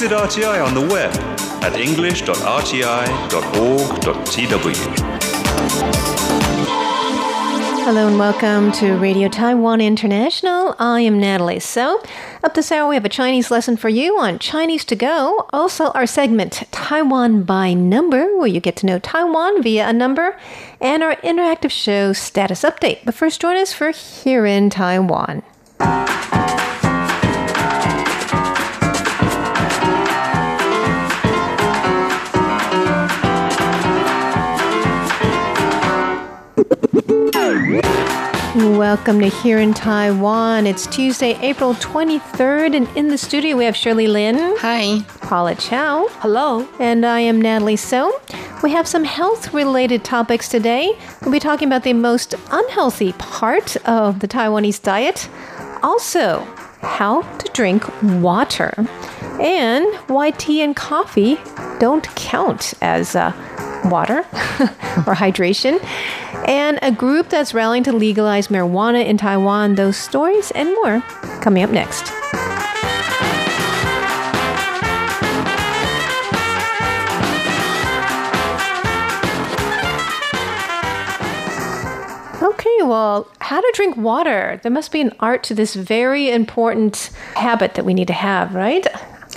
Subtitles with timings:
[0.00, 1.14] Visit RTI on the web
[1.62, 2.34] at english.rti.org.tw.
[7.84, 10.74] Hello and welcome to Radio Taiwan International.
[10.78, 11.60] I am Natalie.
[11.60, 12.02] So,
[12.42, 15.46] up this hour, we have a Chinese lesson for you on Chinese to go.
[15.52, 20.34] Also, our segment Taiwan by Number, where you get to know Taiwan via a number,
[20.80, 23.00] and our interactive show status update.
[23.04, 25.42] But first, join us for Here in Taiwan.
[38.54, 40.66] Welcome to Here in Taiwan.
[40.66, 44.56] It's Tuesday, April 23rd, and in the studio we have Shirley Lin.
[44.58, 45.00] Hi.
[45.20, 46.08] Paula Chow.
[46.18, 46.68] Hello.
[46.78, 48.20] And I am Natalie So.
[48.62, 50.98] We have some health related topics today.
[51.22, 55.30] We'll be talking about the most unhealthy part of the Taiwanese diet,
[55.82, 56.40] also,
[56.82, 58.74] how to drink water,
[59.40, 61.38] and why tea and coffee
[61.78, 63.32] don't count as uh,
[63.84, 64.18] water
[65.06, 65.82] or hydration,
[66.46, 69.74] and a group that's rallying to legalize marijuana in Taiwan.
[69.74, 71.00] Those stories and more
[71.40, 72.12] coming up next.
[82.42, 84.58] Okay, well, how to drink water.
[84.62, 88.54] There must be an art to this very important habit that we need to have,
[88.54, 88.86] right?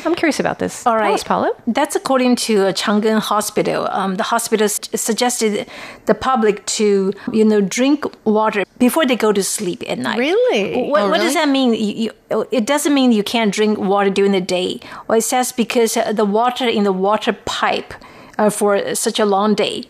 [0.06, 0.86] I'm curious about this.
[0.86, 1.52] All right, Tell us, Paula.
[1.68, 3.88] That's according to a Chang'an Hospital.
[3.92, 5.68] Um, the hospital suggested
[6.06, 10.18] the public to, you know, drink water before they go to sleep at night.
[10.20, 10.90] Really?
[10.90, 11.74] What, Oh, what does that mean?
[11.74, 14.80] You, you, it doesn't mean you can't drink water during the day.
[15.08, 17.94] Well, it says because uh, the water in the water pipe
[18.38, 19.86] uh, for such a long day,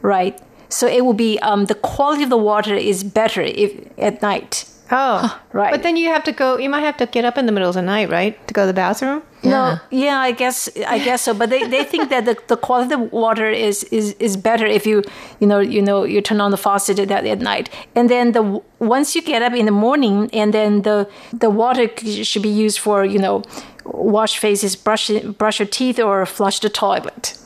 [0.00, 0.38] right?
[0.68, 4.64] So it will be um, the quality of the water is better if at night.
[4.92, 5.70] Oh, right.
[5.70, 6.58] But then you have to go.
[6.58, 8.62] You might have to get up in the middle of the night, right, to go
[8.62, 9.22] to the bathroom.
[9.42, 11.34] No, yeah, I guess I guess so.
[11.34, 14.66] But they, they think that the, the quality of the water is, is is better
[14.66, 15.02] if you
[15.40, 18.62] you know you know you turn on the faucet at, at night, and then the
[18.78, 22.78] once you get up in the morning, and then the the water should be used
[22.78, 23.42] for you know
[23.84, 27.36] wash faces, brush brush your teeth, or flush the toilet.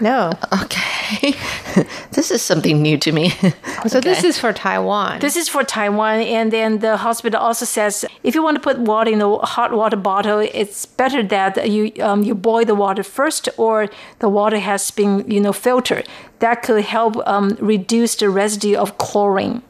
[0.00, 0.32] No.
[0.64, 1.34] Okay.
[2.12, 3.32] this is something new to me.
[3.86, 5.20] So this is for Taiwan.
[5.20, 8.78] This is for Taiwan, and then the hospital also says if you want to put
[8.78, 13.02] water in a hot water bottle, it's better that you um, you boil the water
[13.02, 13.88] first, or
[14.20, 16.08] the water has been you know filtered.
[16.38, 19.62] That could help um, reduce the residue of chlorine.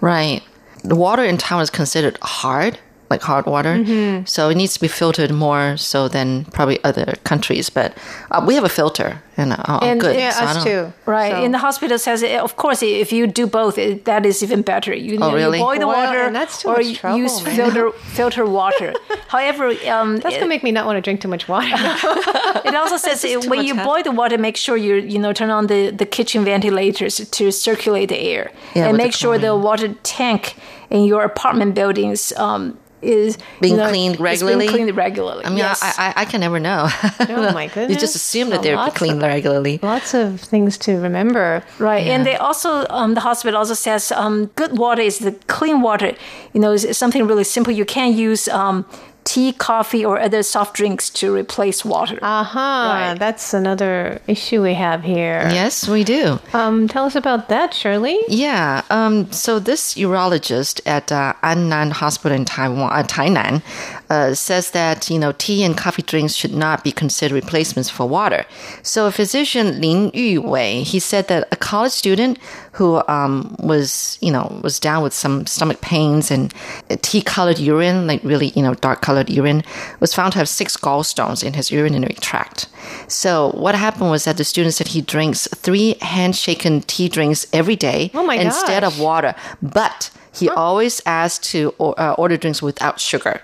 [0.00, 0.42] right.
[0.82, 2.78] The water in Taiwan is considered hard,
[3.10, 3.74] like hard water.
[3.74, 4.24] Mm-hmm.
[4.26, 7.68] So it needs to be filtered more so than probably other countries.
[7.70, 7.92] But
[8.30, 10.14] uh, we have a filter, and uh, oh, And- good.
[10.16, 10.92] yeah, So I us too.
[11.06, 14.24] Right, So- and the hospital says, eh, of course, if you do both, it, that
[14.24, 14.94] is even better.
[14.94, 15.58] You, know, really?
[15.58, 17.56] you boil the Well, water, and that's too or much trouble, use man.
[17.56, 18.92] filter filter water.
[19.28, 21.74] However, um, That's gonna make me not want to drink too much water.
[22.70, 23.92] It also says just uh, when you hassle.
[23.92, 27.50] boil the water, make sure you you know turn on the, the kitchen ventilators to
[27.50, 28.44] circulate the air,
[28.74, 30.54] Yeah, and with the make sure the water tank
[30.90, 34.68] in your apartment buildings um, is Being you know, cleaned is being regularly?
[34.68, 35.44] cleaned regularly.
[35.44, 35.80] I mean, yes.
[35.82, 36.88] I, I, I can never know.
[37.20, 37.90] Oh, my goodness!
[37.94, 39.78] You just assume that they're cleaned of- regularly.
[39.82, 41.62] Lots of things to remember.
[41.78, 45.80] Right, and they also um, the hospital also says um, good water is the clean
[45.82, 46.12] water.
[46.52, 47.72] You know, is something really simple.
[47.72, 48.84] You can't use um,
[49.24, 52.18] tea, coffee, or other soft drinks to replace water.
[52.22, 53.18] Aha, Right.
[53.18, 55.48] that's another issue we have here.
[55.52, 56.38] Yes, we do.
[56.52, 58.18] Um, tell us about that, Shirley.
[58.28, 58.82] Yeah.
[58.90, 63.62] Um, so this urologist at uh, Annan Hospital in Taiwan, uh, Tainan,
[64.08, 68.08] uh, says that you know tea and coffee drinks should not be considered replacements for
[68.08, 68.44] water.
[68.82, 72.38] So a physician Lin Yuwei, he said that a college student
[72.80, 76.54] who um, was you know was down with some stomach pains and
[77.02, 79.62] tea-colored urine, like really you know dark-colored urine,
[80.00, 82.68] was found to have six gallstones in his urinary tract.
[83.06, 87.76] So what happened was that the student said he drinks three handshaken tea drinks every
[87.76, 88.94] day Oh instead gosh.
[88.94, 93.42] of water, but he always asked to or, uh, order drinks without sugar.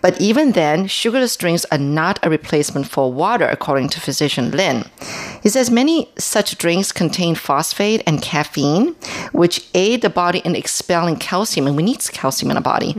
[0.00, 4.84] But even then, sugarless drinks are not a replacement for water, according to physician Lin.
[5.42, 8.94] He says many such drinks contain phosphate and caffeine,
[9.32, 12.94] which aid the body in expelling calcium, and we need calcium in our body.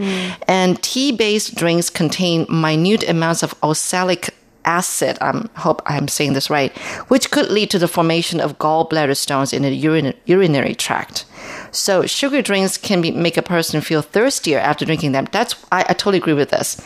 [0.47, 4.33] And tea based drinks contain minute amounts of oxalic
[4.65, 5.17] acid.
[5.21, 6.75] I um, hope I'm saying this right,
[7.07, 11.25] which could lead to the formation of gallbladder stones in the urin- urinary tract.
[11.71, 15.27] So sugar drinks can be, make a person feel thirstier after drinking them.
[15.31, 16.81] That's I, I totally agree with this.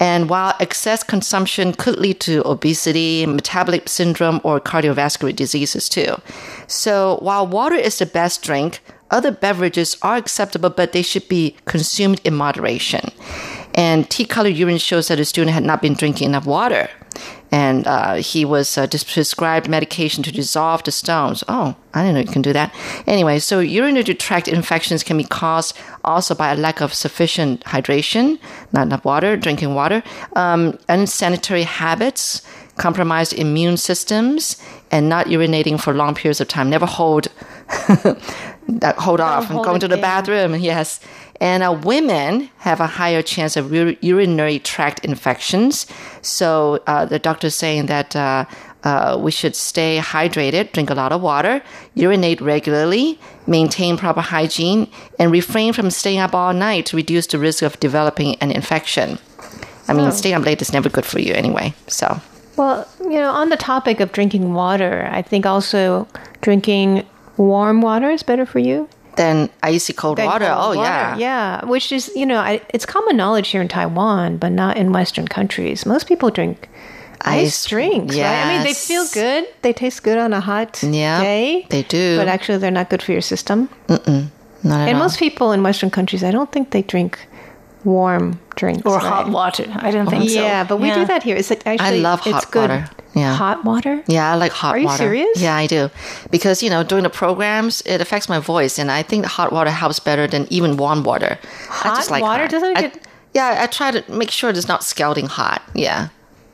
[0.00, 6.16] And while excess consumption could lead to obesity, metabolic syndrome, or cardiovascular diseases too.
[6.66, 11.54] So while water is the best drink, other beverages are acceptable, but they should be
[11.66, 13.10] consumed in moderation.
[13.74, 16.88] And tea colored urine shows that the student had not been drinking enough water.
[17.52, 21.44] and uh, he was uh, prescribed medication to dissolve the stones.
[21.48, 22.74] Oh, I didn't know you can do that.
[23.06, 28.38] Anyway, so urinary tract infections can be caused also by a lack of sufficient hydration,
[28.72, 30.02] not enough water, drinking water,
[30.34, 32.40] um, unsanitary habits,
[32.76, 34.56] compromised immune systems,
[34.90, 36.70] and not urinating for long periods of time.
[36.70, 37.28] Never hold
[38.98, 40.00] hold off and going to the in.
[40.00, 40.54] bathroom.
[40.54, 41.00] Yes.
[41.42, 45.86] And uh, women have a higher chance of ur- urinary tract infections.
[46.22, 48.44] So uh, the doctor's saying that uh,
[48.84, 51.60] uh, we should stay hydrated, drink a lot of water,
[51.94, 53.18] urinate regularly,
[53.48, 57.78] maintain proper hygiene, and refrain from staying up all night to reduce the risk of
[57.80, 59.18] developing an infection.
[59.88, 61.74] I mean, staying up late is never good for you anyway.
[61.88, 62.20] So,
[62.56, 66.06] Well, you know, on the topic of drinking water, I think also
[66.40, 67.04] drinking
[67.36, 68.88] warm water is better for you.
[69.16, 70.46] Then icy cold than water.
[70.46, 71.16] cold oh, yeah.
[71.16, 74.92] Yeah, which is, you know, I, it's common knowledge here in Taiwan, but not in
[74.92, 75.84] Western countries.
[75.86, 76.68] Most people drink
[77.20, 78.46] ice, Ice, drinks, right?
[78.46, 79.44] I mean, they feel good.
[79.62, 81.66] They taste good on a hot Yeah, day.
[81.70, 82.16] they do.
[82.16, 83.68] But actually, they're not good for your system.
[83.88, 85.04] Not at And all.
[85.04, 87.18] most people in Western countries, I don't think they drink
[87.84, 88.82] warm drinks.
[88.86, 89.02] or right?
[89.04, 89.66] hot water.
[89.76, 90.40] I don't think oh, so.
[90.40, 91.36] Yeah, but we do that here.
[91.36, 92.70] It's like actually, love it's hot good.
[92.70, 92.90] water.
[93.14, 93.34] Yeah.
[93.34, 94.02] Hot water?
[94.06, 94.76] Yeah, I like hot water.
[94.76, 94.96] Are you water.
[94.98, 95.40] serious?
[95.40, 95.90] Yeah, I do.
[96.30, 99.52] Because, you know, during the programs, it affects my voice, and I think the hot
[99.52, 101.38] water helps better than even warm water.
[101.70, 102.50] I Hot just like water hot.
[102.50, 102.98] doesn't I- get-
[103.34, 105.62] Yeah, I try to make sure it's not scalding hot.
[105.74, 106.08] Yeah.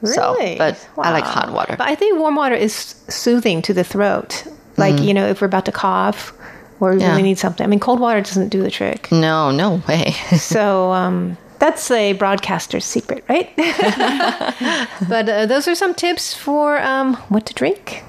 [0.04, 0.56] So, Really?
[0.58, 1.74] but I like hot water.
[1.76, 4.44] But I think warm water is soothing to the throat.
[4.76, 6.32] Like, you know, if we're about to cough
[6.78, 7.00] or we.
[7.00, 7.10] Yeah.
[7.10, 7.64] really need something.
[7.64, 9.10] I mean, cold water doesn't do the trick.
[9.10, 10.12] no, no way.
[10.38, 13.52] so um, that's a broadcaster's secret, right?
[15.08, 18.04] but uh, those are some tips for um, what to drink.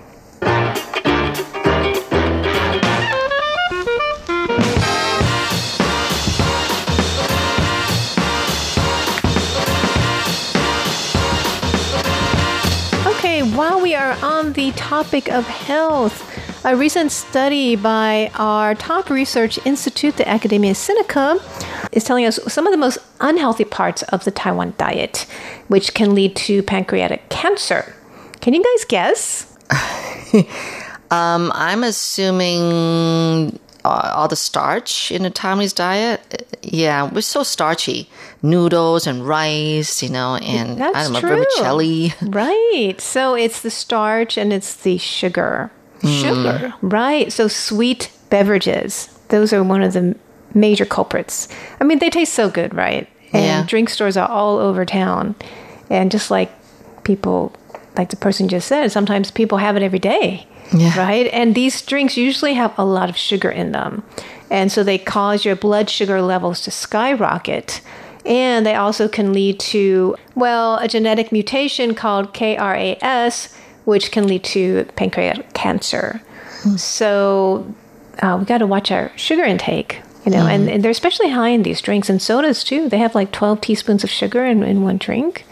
[13.07, 16.28] Okay, while we are on the topic of health,
[16.63, 21.39] a recent study by our top research institute, the Academia Sinica,
[21.93, 25.25] is telling us some of the most unhealthy parts of the Taiwan diet,
[25.67, 27.95] which can lead to pancreatic cancer.
[28.41, 29.57] Can you guys guess?
[31.11, 36.57] um, I'm assuming uh, all the starch in the Taiwanese diet.
[36.61, 38.09] Yeah, we're so starchy.
[38.41, 41.29] Noodles and rice, you know, and That's I don't know, true.
[41.29, 42.13] vermicelli.
[42.21, 42.99] Right.
[42.99, 45.71] So it's the starch and it's the sugar.
[46.03, 46.73] Sugar.
[46.81, 46.93] Mm.
[46.93, 47.31] Right.
[47.31, 50.15] So sweet beverages, those are one of the
[50.53, 51.47] major culprits.
[51.79, 53.07] I mean, they taste so good, right?
[53.33, 53.63] And Yeah.
[53.67, 55.35] drink stores are all over town.
[55.89, 56.51] And just like
[57.03, 57.51] people,
[57.97, 60.47] like the person just said, sometimes people have it every day.
[60.71, 60.97] Yeah.
[60.99, 61.27] Right.
[61.33, 64.03] And these drinks usually have a lot of sugar in them.
[64.51, 67.81] And so they cause your blood sugar levels to skyrocket.
[68.25, 73.49] And they also can lead to, well, a genetic mutation called KRAS,
[73.89, 76.21] which can lead to pancreatic cancer.
[76.77, 77.73] So
[78.21, 81.49] uh, we got to watch our sugar intake, you know, and, and they're especially high
[81.49, 82.87] in these drinks and sodas too.
[82.89, 85.45] They have like 12 teaspoons of sugar in, in one drink.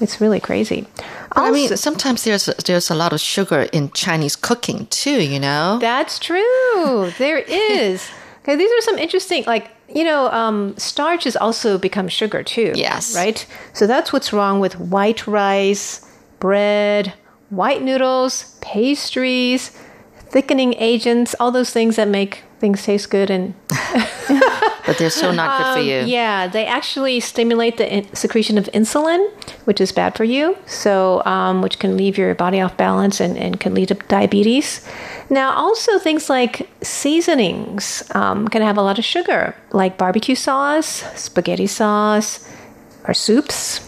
[0.00, 0.86] It's really crazy.
[1.32, 5.22] I mean, sometimes there's there's a lot of sugar in Chinese cooking too.
[5.22, 5.78] You know.
[5.80, 7.12] That's true.
[7.18, 8.10] There is.
[8.42, 12.72] Okay, these are some interesting, like, you know, um, starch has also become sugar too.
[12.74, 13.14] Yes.
[13.14, 13.46] Right?
[13.74, 17.12] So that's what's wrong with white rice, bread,
[17.50, 19.70] white noodles, pastries,
[20.30, 23.54] thickening agents, all those things that make things taste good and
[24.86, 26.00] but they're so not good for you.
[26.00, 29.30] Um, Yeah, they actually stimulate the in- secretion of insulin,
[29.64, 30.56] which is bad for you.
[30.66, 34.86] So, um, which can leave your body off balance and, and can lead to diabetes.
[35.28, 41.04] Now, also things like seasonings um, can have a lot of sugar, like barbecue sauce,
[41.20, 42.48] spaghetti sauce,
[43.06, 43.80] or soups.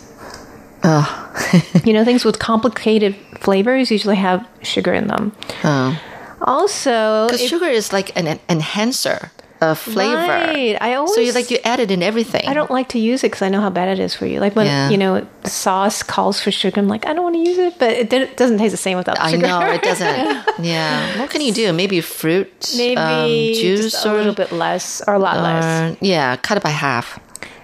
[1.85, 5.33] you know, things with complicated flavors usually have sugar in them.
[5.65, 6.01] Oh.
[6.41, 10.17] Also, Because sugar is like an en- enhancer of flavor.
[10.17, 10.77] Right.
[10.81, 12.49] I always so you like you add it in everything.
[12.49, 14.41] I don't like to use it because I know how bad it is for you.
[14.41, 14.89] Like when Yeah.
[14.91, 17.93] you know sauce calls for sugar, I'm like, I don't want to use it, but
[17.93, 19.47] it doesn't taste the same without I sugar.
[19.47, 20.45] know it doesn't.
[20.65, 21.17] yeah.
[21.21, 21.73] What can you do?
[21.73, 23.29] Maybe fruit, Maybe um,
[23.61, 25.97] juice, just a little bit less or a lot less.
[26.01, 27.21] yeah, cut it by half.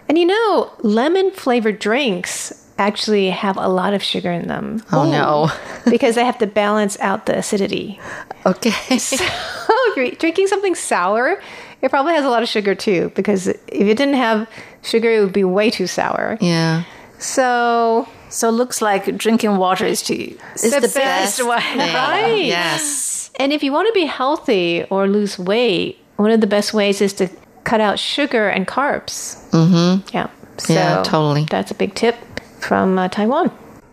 [0.08, 4.82] And you know, lemon flavored drinks actually have a lot of sugar in them.
[4.92, 5.50] Oh no.
[5.90, 8.00] because they have to balance out the acidity.
[8.46, 8.72] Okay.
[8.90, 11.40] if you're drinking something sour,
[11.82, 13.10] it probably has a lot of sugar too.
[13.14, 14.48] Because if it didn't have
[14.82, 16.38] sugar, it would be way too sour.
[16.40, 16.84] yeah.
[17.18, 20.94] So So it looks like drinking water is to It's The the, best
[21.38, 21.44] best.
[21.46, 21.60] way.
[21.60, 21.94] thing.
[21.94, 22.44] Right.
[22.44, 23.30] Yes.
[23.40, 27.00] And if you want to be healthy or lose weight, one of the best ways
[27.00, 27.28] is to
[27.64, 29.36] cut out sugar and carbs.
[29.50, 30.08] Mm-hmm.
[30.16, 30.28] Yeah.
[30.58, 31.44] So Yeah, totally.
[31.50, 32.16] That's a big tip
[32.60, 33.50] from uh, Taiwan.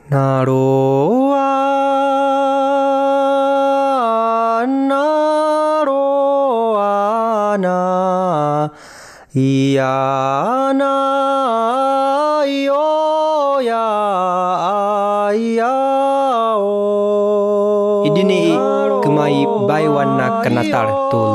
[0.10, 1.50] Naroa,
[4.66, 6.12] naroa
[7.58, 8.70] na,
[9.34, 9.96] ia
[10.74, 10.94] na,
[12.46, 13.86] io ya,
[15.34, 15.74] ia
[19.02, 21.26] kumai baiwan na kanatar tu.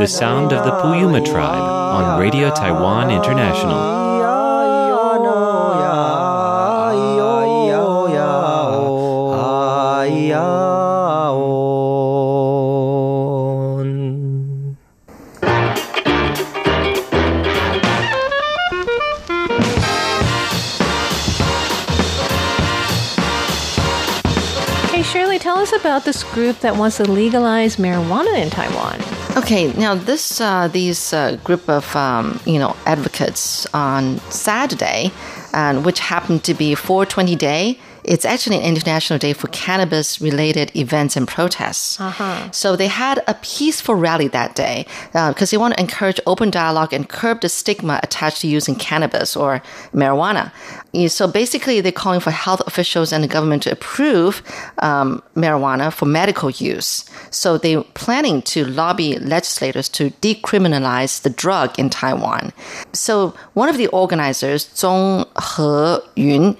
[0.00, 4.09] The sound of the Puyuma tribe on Radio Taiwan International.
[25.80, 29.00] About this group that wants to legalize marijuana in Taiwan.
[29.36, 35.10] Okay, now this uh, these uh, group of um, you know advocates on Saturday,
[35.52, 37.78] and which happened to be 420 Day.
[38.04, 41.98] It's actually an international day for cannabis-related events and protests.
[42.52, 46.92] So they had a peaceful rally that day because they want to encourage open dialogue
[46.92, 50.52] and curb the stigma attached to using cannabis or marijuana.
[51.08, 54.42] So basically, they're calling for health officials and the government to approve
[54.78, 57.04] um, marijuana for medical use.
[57.30, 62.52] So they're planning to lobby legislators to decriminalize the drug in Taiwan.
[62.92, 65.26] So one of the organizers, Zhong
[66.16, 66.56] He-yun,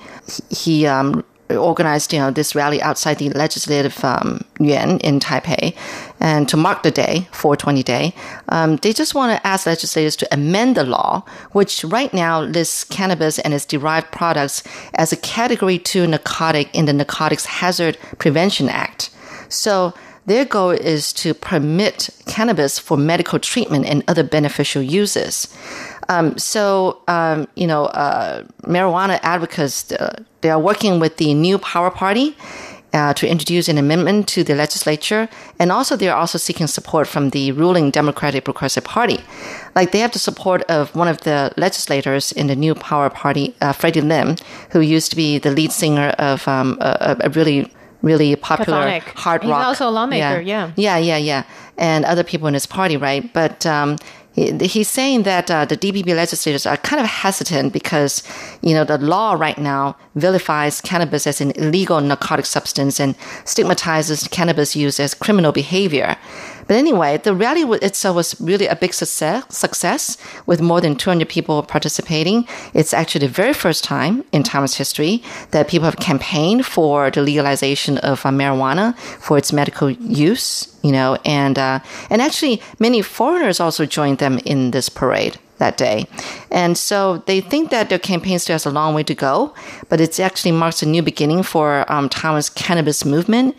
[0.51, 1.25] he um,
[1.57, 5.75] organized you know this rally outside the legislative um, yuan in Taipei,
[6.21, 8.15] and to mark the day, 420 Day,
[8.49, 12.85] um, they just want to ask legislators to amend the law, which right now lists
[12.85, 14.63] cannabis and its derived products
[14.95, 19.11] as a Category 2 narcotic in the Narcotics Hazard Prevention Act.
[19.49, 19.95] So
[20.27, 25.49] their goal is to permit cannabis for medical treatment and other beneficial uses.
[26.09, 31.59] Um, so, um, you know, uh, marijuana advocates, uh, they are working with the New
[31.59, 32.37] Power Party
[32.93, 35.29] uh, to introduce an amendment to the legislature.
[35.59, 39.21] And also, they are also seeking support from the ruling Democratic Progressive Party.
[39.75, 43.55] Like, they have the support of one of the legislators in the New Power Party,
[43.61, 44.37] uh, Freddie Lim,
[44.71, 47.71] who used to be the lead singer of um, a, a really
[48.03, 49.03] really popular Chthonic.
[49.15, 50.73] hard He's also a lawmaker, yeah.
[50.77, 51.45] Yeah, yeah, yeah.
[51.77, 53.31] And other people in his party, right?
[53.35, 53.97] But um,
[54.35, 58.23] he's saying that uh, the DPP legislators are kind of hesitant because,
[58.63, 64.29] you know, the law right now vilifies cannabis as an illegal narcotic substance and stigmatizes
[64.29, 66.17] cannabis use as criminal behavior.
[66.71, 71.29] But anyway, the rally itself was really a big success, success with more than 200
[71.29, 72.47] people participating.
[72.75, 77.23] It's actually the very first time in Taiwan's history that people have campaigned for the
[77.23, 83.03] legalization of uh, marijuana for its medical use, you know, and, uh, and actually many
[83.03, 86.07] foreigners also joined them in this parade that day.
[86.53, 89.55] And so they think that their campaign still has a long way to go,
[89.89, 93.57] but it actually marks a new beginning for um, cannabis movement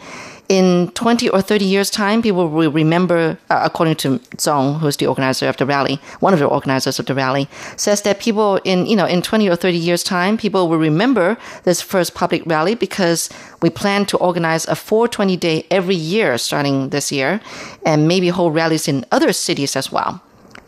[0.52, 5.08] in 20 or 30 years' time, people will remember, uh, according to Zong, who's the
[5.08, 8.86] organizer of the rally, one of the organizers of the rally, says that people in,
[8.86, 12.76] you know, in 20 or 30 years' time, people will remember this first public rally
[12.76, 13.30] because
[13.62, 17.40] we plan to organize a 420 day every year starting this year
[17.86, 20.22] and maybe hold rallies in other cities as well.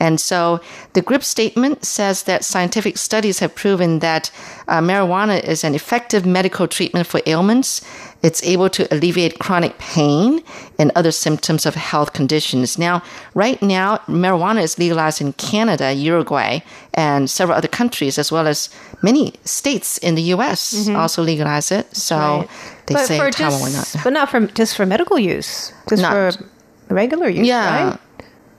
[0.03, 0.59] And so
[0.93, 4.31] the group statement says that scientific studies have proven that
[4.67, 7.81] uh, marijuana is an effective medical treatment for ailments.
[8.23, 10.41] It's able to alleviate chronic pain
[10.79, 12.77] and other symptoms of health conditions.
[12.79, 13.03] Now,
[13.35, 16.59] right now, marijuana is legalized in Canada, Uruguay,
[16.93, 18.69] and several other countries, as well as
[19.01, 20.73] many states in the U.S.
[20.73, 20.95] Mm-hmm.
[20.95, 21.93] also legalize it.
[21.95, 22.49] So Right.
[22.85, 24.03] they but say Taiwan just, not.
[24.03, 26.45] but not for just for medical use, just Not- for
[26.89, 27.89] regular use, Yeah.
[27.89, 27.99] right?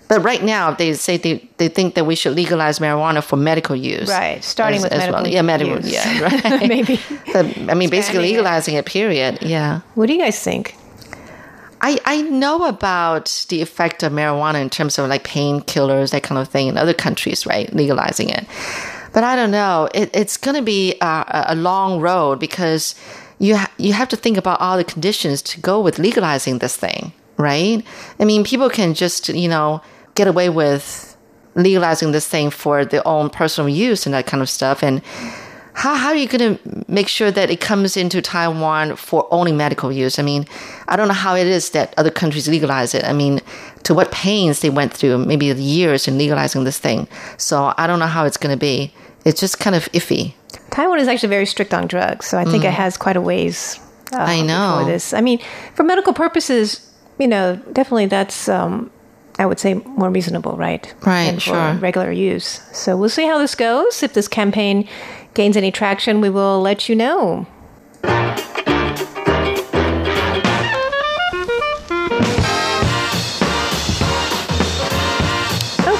[0.07, 3.75] But right now, they say they, they think that we should legalize marijuana for medical
[3.75, 4.09] use.
[4.09, 5.77] Right, starting with medical Yeah, medical.
[5.77, 5.93] use.
[5.93, 6.69] Yeah, right.
[6.69, 7.01] Maybe.
[7.33, 8.37] But, I mean, basically Expanding it.
[8.37, 8.87] legalizing it.
[8.87, 9.39] Period.
[9.43, 9.81] Yeah.
[9.95, 10.77] What do you guys think?
[11.81, 16.41] I, I know about the effect of marijuana in terms of like painkillers, that kind
[16.41, 17.73] of thing in other countries, right?
[17.75, 18.47] Legalizing it.
[19.13, 19.89] But I don't know.
[19.95, 22.95] It, it's going to be a, a- a long road because
[23.39, 26.77] you, ha- you have to think about all the conditions to go with legalizing this
[26.77, 27.83] thing, right?
[28.19, 29.83] I mean, people can just, you know,
[30.15, 31.17] get away with
[31.55, 34.83] legalizing this thing for their own personal use and that kind of stuff.
[34.83, 35.03] And
[35.75, 39.53] how, how are you going to make sure that it comes into Taiwan for only
[39.53, 40.19] medical use?
[40.19, 40.47] I mean,
[40.89, 43.05] I don't know how it is that other countries legalize it.
[43.05, 43.41] I mean,
[43.85, 47.09] to what pains they went through, maybe the years in legalizing this thing.
[47.39, 48.93] So I don't know how it's going to be.
[49.25, 50.35] It's just kind of iffy.
[50.71, 53.79] Taiwan is actually very strict on drugs, so I think it has quite a ways.
[54.13, 54.29] Uh, Mm.
[54.29, 54.85] I know.
[54.87, 55.13] this.
[55.13, 55.41] I mean,
[55.75, 58.49] for medical purposes, you know, definitely that's.
[58.49, 58.91] Um,
[59.39, 60.95] I would say more reasonable, right?
[61.05, 61.75] Right, and sure.
[61.75, 62.61] regular use.
[62.73, 64.03] So we'll see how this goes.
[64.03, 64.89] If this campaign
[65.35, 67.47] gains any traction, we will let you know.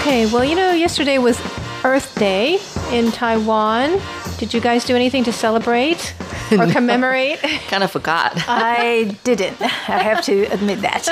[0.05, 1.41] Okay, well, you know, yesterday was
[1.83, 2.61] Earth Day
[2.93, 4.01] in Taiwan.
[4.39, 6.15] Did you guys do anything to celebrate
[6.51, 7.39] or commemorate?
[7.69, 8.33] Kind of forgot.
[8.49, 9.61] I didn't.
[9.63, 11.07] I have to admit that.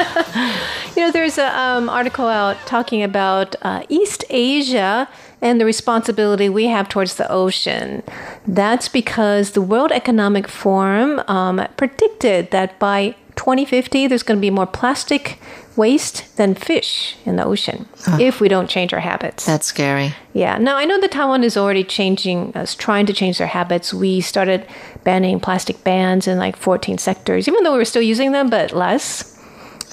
[0.96, 5.08] You know, there's an um, article out talking about uh, East Asia
[5.40, 8.02] and the responsibility we have towards the ocean.
[8.46, 14.50] That's because the World Economic Forum um, predicted that by 2050, there's going to be
[14.50, 15.40] more plastic
[15.74, 17.88] waste than fish in the ocean
[18.20, 19.44] if we don't change our habits.
[19.44, 20.14] That's scary.
[20.32, 20.58] Yeah.
[20.58, 23.92] Now I know that Taiwan is already changing, uh, trying to change their habits.
[23.92, 24.64] We started
[25.02, 28.70] banning plastic bans in like 14 sectors, even though we were still using them, but
[28.70, 29.36] less.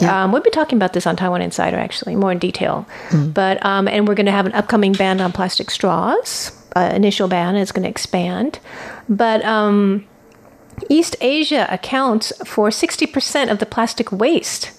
[0.02, 2.88] Um, we'll be talking about this on Taiwan Insider, actually, more in detail.
[3.34, 6.52] But um, and we're going to have an upcoming ban on plastic straws.
[6.76, 8.60] Uh, initial ban is going to expand,
[9.10, 10.06] but um,
[10.90, 14.72] East Asia accounts for 60% of the plastic waste.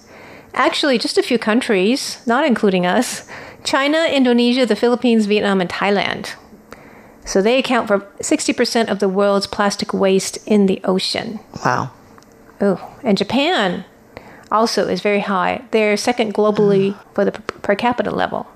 [0.53, 3.27] Actually, just a few countries, not including us
[3.63, 6.33] China, Indonesia, the Philippines, Vietnam, and Thailand.
[7.25, 11.39] So they account for 60% of the world's plastic waste in the ocean.
[11.63, 11.91] Wow.
[12.59, 13.85] Oh, and Japan
[14.51, 15.63] also is very high.
[15.71, 17.13] They're second globally hmm.
[17.13, 18.47] for the per per capita level.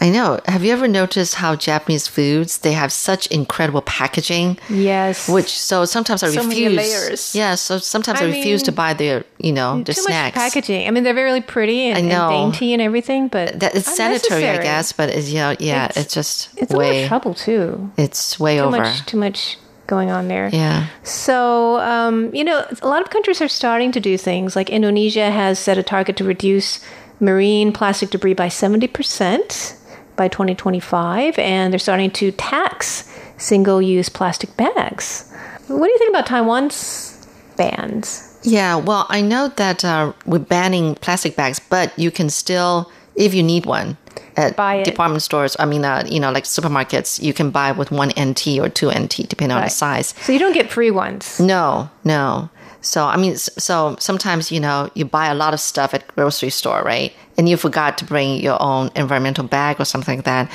[0.00, 0.40] I know.
[0.46, 4.58] Have you ever noticed how Japanese foods they have such incredible packaging?
[4.68, 5.28] Yes.
[5.28, 6.76] Which so sometimes I So many refuse.
[6.76, 7.34] layers.
[7.34, 10.36] Yeah, so sometimes I, I refuse to buy their you know their Too snacks.
[10.36, 10.88] much packaging.
[10.88, 14.62] I mean, they're really pretty and, and dainty and everything, but That it's sanitary, I
[14.62, 17.34] guess, but it's, you know, yeah, It's- it's, just It's a lot way of trouble
[17.34, 17.90] too.
[17.96, 18.78] it's way Too over.
[18.78, 20.48] much, too much going on there.
[20.52, 20.86] Yeah.
[21.02, 25.30] So, um, you know, a lot of countries are starting to do things like Indonesia
[25.30, 26.80] has set a target to reduce
[27.20, 29.76] marine plastic debris by 70%
[30.22, 35.28] by 2025, and they're starting to tax single use plastic bags.
[35.66, 38.38] What do you think about Taiwan's bans?
[38.44, 43.34] Yeah, well, I know that uh, we're banning plastic bags, but you can still, if
[43.34, 43.96] you need one,
[44.36, 45.56] at Buy department stores.
[45.58, 48.90] I mean, uh, you know, like supermarkets, you can buy with one NT or two
[48.90, 50.14] NT, depending on the size.
[50.22, 51.40] So you don't get free ones.
[51.40, 52.48] No, no.
[52.82, 56.50] So I mean, so sometimes you know you buy a lot of stuff at grocery
[56.50, 57.12] store, right?
[57.38, 60.50] And you forgot to bring your own environmental bag or something like that.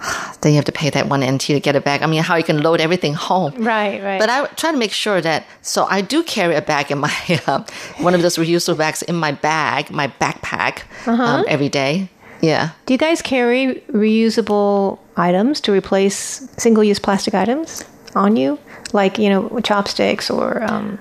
[0.42, 2.02] Then you have to pay that one NT to get it back.
[2.02, 3.52] I mean, how you can load everything home?
[3.74, 4.18] Right, right.
[4.20, 5.46] But I try to make sure that.
[5.62, 7.12] So I do carry a bag in my
[7.46, 7.64] uh,
[7.98, 11.22] one of those reusable bags in my bag, my backpack, Uh-huh.
[11.22, 12.08] um, every day.
[12.42, 12.70] Yeah.
[12.84, 16.16] Do you guys carry reusable items to replace
[16.58, 17.84] single use plastic items
[18.14, 18.58] on you?
[18.92, 20.62] Like, you know, chopsticks or.
[20.70, 20.98] Um,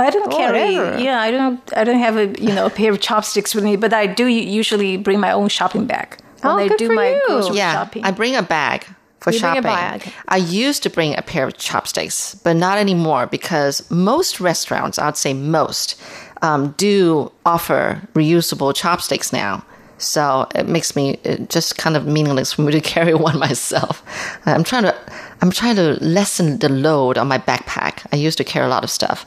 [0.00, 0.76] I don't carry.
[0.76, 0.98] Whatever.
[1.00, 1.60] Yeah, I don't.
[1.76, 4.26] I don't have a you know a pair of chopsticks with me, but I do
[4.26, 7.22] usually bring my own shopping bag when Oh, I good do for my you.
[7.26, 8.04] grocery Yeah, shopping.
[8.04, 8.86] I bring a bag
[9.20, 9.62] for You bring a shopping.
[9.62, 10.12] bag.
[10.28, 15.16] I used to bring a pair of chopsticks, but not anymore because most restaurants, I'd
[15.18, 16.00] say most,
[16.42, 19.62] um, do offer reusable chopsticks now.
[20.00, 24.02] So it makes me it just kind of meaningless for me to carry one myself.
[24.46, 24.96] Uh, I'm trying to
[25.42, 28.06] I'm trying to lessen the load on my backpack.
[28.12, 29.26] I used to carry a lot of stuff,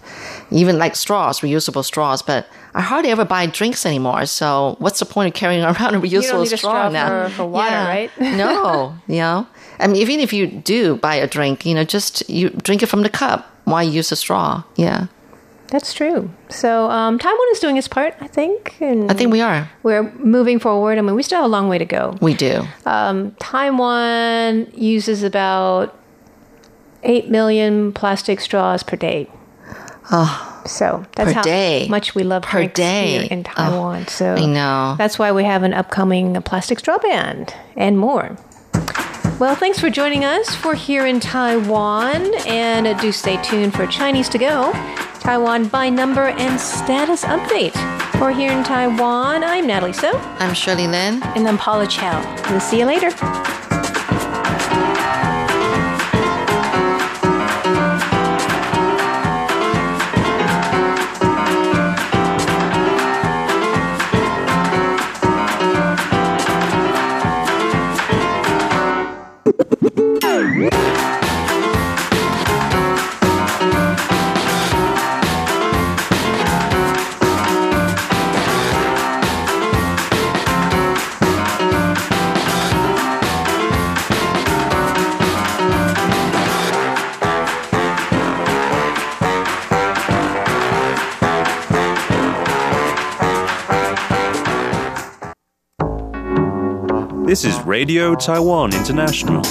[0.51, 4.25] even like straws, reusable straws, but I hardly ever buy drinks anymore.
[4.25, 7.27] So what's the point of carrying around a reusable need a straw now?
[7.29, 7.87] for- for water, Yeah.
[7.87, 8.11] right?
[8.19, 9.47] no, you know.
[9.79, 12.87] I mean, even if you do buy a drink, you know, just you drink it
[12.87, 13.49] from the cup.
[13.65, 14.63] Why use a straw?
[14.75, 15.07] Yeah,
[15.73, 16.29] that's true.
[16.49, 18.77] So um, Taiwan is doing its part, I think.
[18.79, 19.67] And I think we are.
[19.81, 20.99] we're moving forward.
[20.99, 22.15] I mean, we still have a long way to go.
[22.21, 22.61] We do.
[22.85, 25.97] Um, Taiwan uses about
[27.01, 29.27] 8 million plastic straws per day.
[30.65, 31.87] so that's per how day.
[31.89, 33.27] much we love Per day.
[33.31, 34.07] in Taiwan.
[34.07, 34.93] so I know.
[34.99, 38.37] That's why we have an upcoming plastic straw ban and more.
[39.39, 42.31] Well, thanks for joining us for Here in Taiwan.
[42.47, 44.71] And uh, do stay tuned for Chinese to Go,
[45.23, 47.71] Taiwan by number and status update.
[48.19, 50.11] For Here in Taiwan, I'm Natalie So.
[50.39, 51.23] I'm Shirley Lin.
[51.23, 52.19] and I'm Paula Chow.
[52.51, 53.09] We'll see you later.
[97.33, 99.41] This is Radio Taiwan International.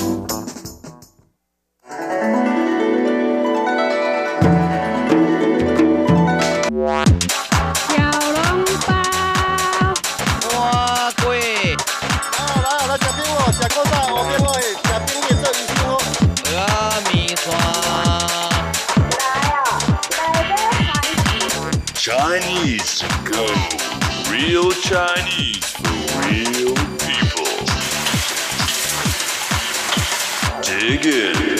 [21.96, 23.44] Chinese go.
[24.30, 26.01] Real Chinese food.
[30.81, 31.59] Dig in.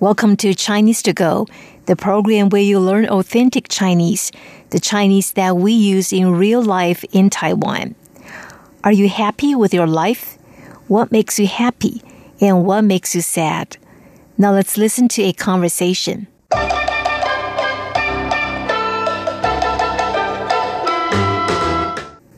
[0.00, 1.46] Welcome to Chinese to Go,
[1.86, 4.32] the program where you learn authentic Chinese,
[4.70, 7.94] the Chinese that we use in real life in Taiwan.
[8.82, 10.38] Are you happy with your life?
[10.88, 12.02] What makes you happy
[12.40, 13.76] and what makes you sad?
[14.36, 16.26] Now let's listen to a conversation.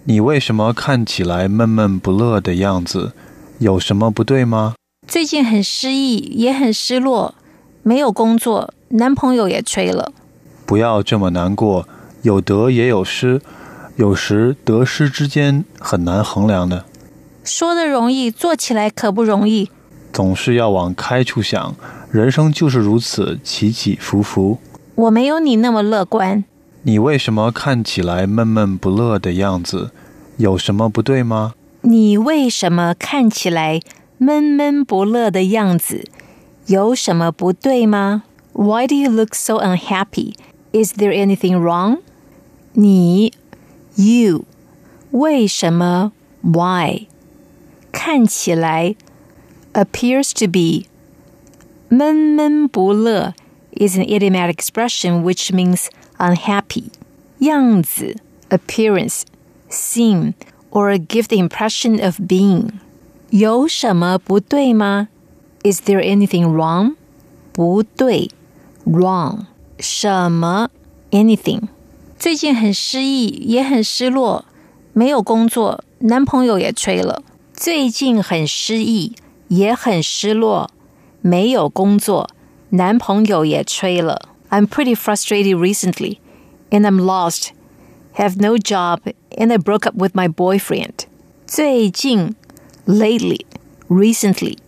[0.05, 3.13] 你为什么看起来闷闷不乐的样子？
[3.59, 4.75] 有什么不对吗？
[5.08, 7.36] 最近很失意，也很失落，
[7.84, 10.12] 没有工作，男朋友也吹了。
[10.66, 11.88] 不要这么难过，
[12.24, 13.42] 有得也有失，
[13.96, 16.86] 有时得失之间很难衡量的，
[17.44, 19.70] 说的容易，做起来可不容易。
[20.12, 21.76] 总是要往开处想，
[22.12, 24.58] 人生就是如此起起伏伏。
[24.96, 26.44] 我没有你那么乐观。
[26.84, 29.92] 你为什么看起来闷闷不乐的样子？
[30.38, 31.54] 有什么不对吗？
[31.82, 33.80] 你为什么看起来
[34.23, 36.05] 闷闷不乐的样子？
[36.67, 38.25] 有什么不对吗？
[38.53, 40.35] Why do you look so unhappy?
[40.73, 42.01] Is there anything wrong?
[42.73, 43.33] 你，
[43.97, 44.45] you，
[45.13, 46.13] 为什么？
[46.43, 47.07] Why？
[47.91, 48.95] 看起来，
[49.73, 50.87] appears to be，
[51.89, 53.35] 闷闷不乐
[53.73, 55.87] is an idiomatic expression which means
[56.19, 56.91] unhappy.
[57.39, 58.17] 样子
[58.51, 59.23] appearance,
[59.71, 60.35] seem,
[60.71, 62.73] or give the impression of being.
[63.33, 65.09] 有什么不对吗?
[65.63, 66.95] Is there anything wrong?
[67.53, 68.31] 不对
[68.87, 69.47] wrong.
[69.79, 70.71] 什么
[71.11, 71.69] anything.
[72.19, 74.45] 最近很失意，也很失落，
[74.93, 77.23] 没有工作，男朋友也吹了。
[77.53, 79.15] 最近很失意，
[79.49, 80.71] 也很失落，
[81.21, 82.31] 没有工作，
[82.71, 84.29] 男朋友也吹了。
[84.51, 86.19] I'm pretty frustrated recently,
[86.71, 87.51] and I'm lost.
[88.15, 89.01] Have no job,
[89.37, 91.07] and I broke up with my boyfriend.
[91.47, 92.35] 最近
[92.87, 93.47] lately,
[93.89, 94.59] recently.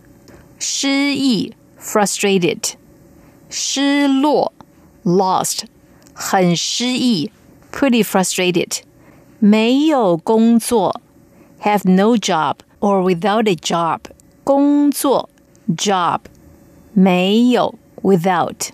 [0.59, 2.73] 失意 frustrated.
[3.49, 4.53] 失落
[5.03, 5.65] lost.
[6.13, 7.31] 很失意
[7.71, 8.81] pretty frustrated.
[9.39, 11.01] 没有工作
[11.61, 14.01] have no job or without a job.
[14.43, 15.29] 工作
[15.75, 16.21] job.
[16.93, 18.69] 没有 without.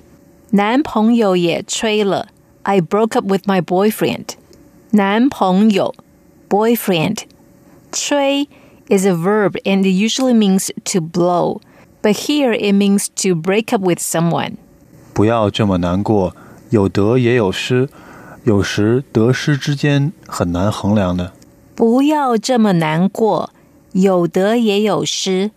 [0.52, 2.28] 男朋友也吹了
[2.64, 4.32] I broke up with my boyfriend.
[4.92, 5.96] 男朋友
[6.50, 7.20] boyfriend.
[7.92, 8.50] 吹
[8.92, 11.60] is a verb and it usually means to blow,
[12.02, 14.58] but here it means to break up with someone.
[15.14, 16.36] 不要这么难过，
[16.70, 17.90] 有得也有失，
[18.44, 21.34] 有时得失之间很难衡量的。
[21.76, 23.52] 不要这么难过，
[23.94, 25.52] 有得也有失，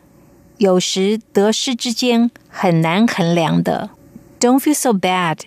[0.58, 3.90] 有时得失之间很难衡量的。
[4.40, 5.40] Don't feel so bad.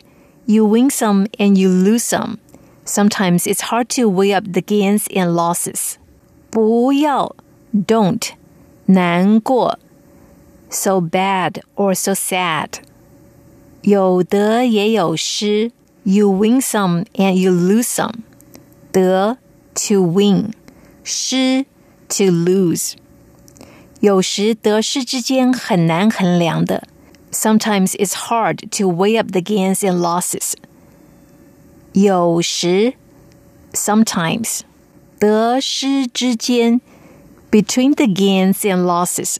[0.45, 2.37] You win some and you lose some.
[2.85, 5.93] Sometimes it's hard to weigh up the gains and losses.
[6.49, 7.35] 不要
[7.73, 8.31] don't
[8.85, 9.79] 难过
[10.69, 12.69] so bad or so sad.
[13.81, 15.71] 有得也有失
[16.03, 18.23] You win some and you lose some.
[18.91, 19.37] 得
[19.75, 20.51] to win
[21.03, 21.65] 失
[22.09, 22.93] to lose.
[23.99, 26.87] 有时得失之间很难衡量的。
[27.31, 30.53] Sometimes it's hard to weigh up the gains and losses.
[31.93, 32.93] 有时
[33.73, 34.61] sometimes
[35.19, 36.81] 得失之间
[37.51, 39.37] between the gains and losses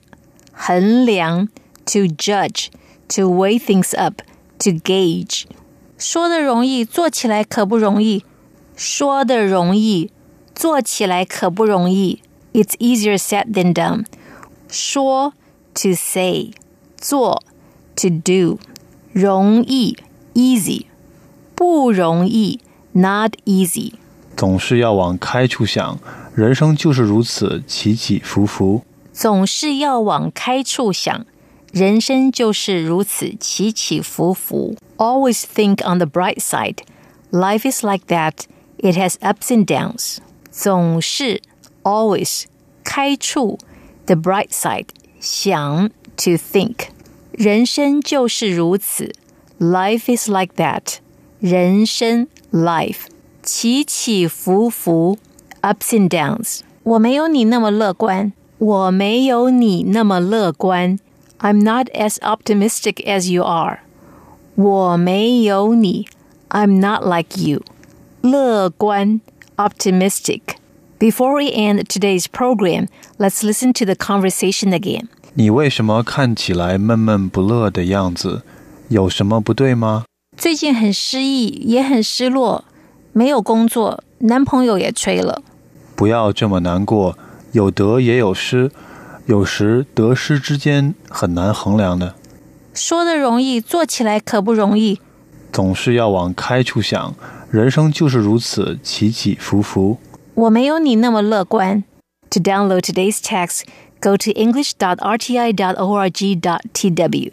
[0.52, 1.50] 衡量
[1.86, 2.68] to judge
[3.08, 4.22] to weigh things up
[4.60, 5.46] to gauge
[5.98, 8.24] 说的容易做起来可不容易
[8.76, 10.12] 说的容易
[10.54, 12.22] 做起来可不容易
[12.54, 14.06] It's easier said than done
[14.70, 15.34] 说
[15.74, 16.52] to say
[16.98, 17.42] 做
[17.96, 18.60] to do
[19.12, 19.98] 容易
[20.34, 20.86] easy
[21.56, 22.60] 不容易
[22.92, 23.94] not easy
[24.36, 25.98] 总是要往开处想，
[26.38, 28.84] 人生就是如此起起伏伏。
[29.12, 31.26] 总是要往开处想，
[31.72, 34.76] 人生就是如此起起伏伏。
[34.98, 36.80] Always think on the bright side.
[37.32, 38.46] Life is like that.
[38.78, 40.18] It has ups and downs.
[40.52, 41.42] 总是
[41.84, 42.46] always
[42.84, 43.58] 开处
[44.06, 44.88] the bright side
[45.20, 46.88] 想 to think
[47.32, 49.14] 人生就是如此。
[49.60, 50.98] Life is like that.
[51.40, 53.06] 人生 life
[53.42, 55.18] 起起伏伏
[55.62, 56.60] ，ups and downs。
[56.84, 61.00] 我没有你那么乐观，我没有你那么乐观。
[61.40, 63.80] I'm not as optimistic as you are。
[64.56, 66.08] 我没有你，
[66.50, 67.64] I'm not like you。
[68.22, 69.22] 乐观，
[69.58, 72.88] optimistic。Before we end today's program,
[73.18, 75.08] let's listen to the conversation again.
[75.34, 78.44] 你为什么看起来闷闷不乐的样子？
[78.90, 80.06] 有什么不对吗？
[80.38, 82.64] 最近很失意，也很失落，
[83.12, 85.43] 没有工作， 男朋友也吹了。
[85.95, 87.17] 不要这么难过，
[87.53, 88.71] 有得也有失，
[89.27, 92.15] 有时得失之间很难衡量的，
[92.73, 95.01] 说的容易，做起来可不容易。
[95.53, 97.15] 总是要往开处想，
[97.51, 99.99] 人生就是如此起起伏伏。
[100.35, 101.85] 我没有你那么乐观。
[102.31, 103.63] To download today's text,
[104.01, 107.33] go to english.rti.org.tw.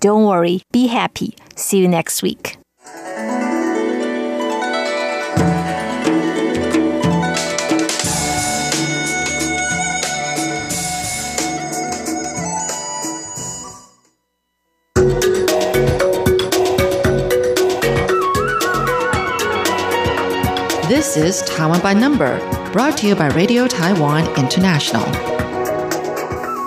[0.00, 1.34] Don't worry, be happy.
[1.54, 2.56] See you next week.
[21.00, 22.38] This is Taiwan by Number,
[22.72, 25.02] brought to you by Radio Taiwan International.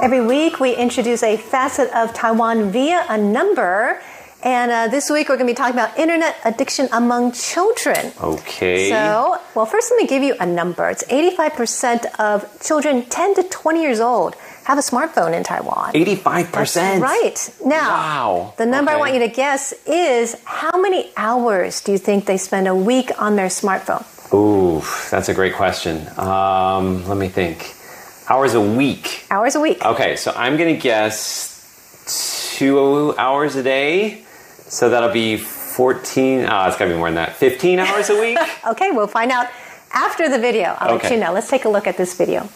[0.01, 4.01] Every week, we introduce a facet of Taiwan via a number.
[4.41, 8.11] And uh, this week, we're going to be talking about internet addiction among children.
[8.19, 8.89] Okay.
[8.89, 10.89] So, well, first, let me give you a number.
[10.89, 15.93] It's 85% of children 10 to 20 years old have a smartphone in Taiwan.
[15.93, 16.51] 85%.
[16.51, 17.53] That's right.
[17.63, 18.53] Now, Wow.
[18.57, 22.37] the number I want you to guess is how many hours do you think they
[22.37, 24.03] spend a week on their smartphone?
[24.33, 26.07] Ooh, that's a great question.
[26.17, 27.75] Um, let me think.
[28.29, 29.25] Hours a week.
[29.29, 29.83] Hours a week.
[29.85, 34.23] Okay, so I'm going to guess two hours a day.
[34.67, 36.45] So that'll be 14.
[36.47, 37.35] Ah, it's got to be more than that.
[37.35, 38.37] 15 hours a week?
[38.67, 39.47] Okay, we'll find out
[39.93, 40.75] after the video.
[40.79, 41.15] I'll let Okay.
[41.15, 41.33] you know.
[41.33, 42.49] Let's take a look at this video.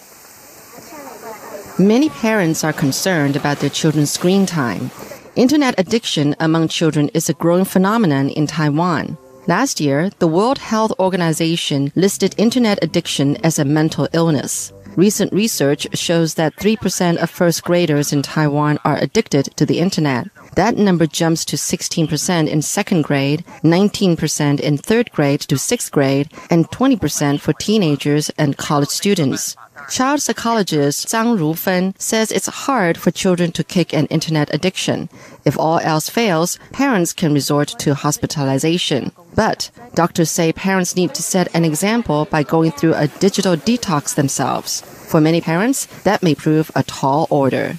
[1.78, 4.90] Many parents are concerned about their children's screen time.
[5.36, 9.18] Internet addiction among children is a growing phenomenon in Taiwan.
[9.48, 14.74] Last year, the World Health Organization listed internet addiction as a mental illness.
[14.98, 20.28] Recent research shows that 3% of first graders in Taiwan are addicted to the internet.
[20.58, 26.32] That number jumps to 16% in second grade, 19% in third grade to sixth grade,
[26.50, 29.56] and 20% for teenagers and college students.
[29.88, 35.10] Child psychologist Zhang Rufen says it's hard for children to kick an internet addiction.
[35.46, 39.12] If all else fails, parents can resort to hospitalization.
[39.36, 44.16] But doctors say parents need to set an example by going through a digital detox
[44.16, 44.82] themselves.
[44.82, 47.78] For many parents, that may prove a tall order.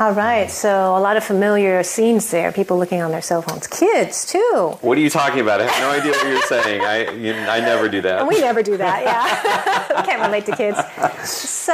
[0.00, 2.50] All right, so a lot of familiar scenes there.
[2.50, 3.68] People looking on their cell phones.
[3.68, 4.76] Kids, too.
[4.80, 5.60] What are you talking about?
[5.60, 6.80] I have no idea what you're saying.
[6.80, 8.26] I, you, I never do that.
[8.26, 10.02] We never do that, yeah.
[10.04, 10.78] Can't relate to kids.
[11.28, 11.72] So,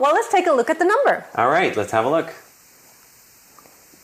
[0.00, 2.32] well, let's take a look at the number All right, let's have a look.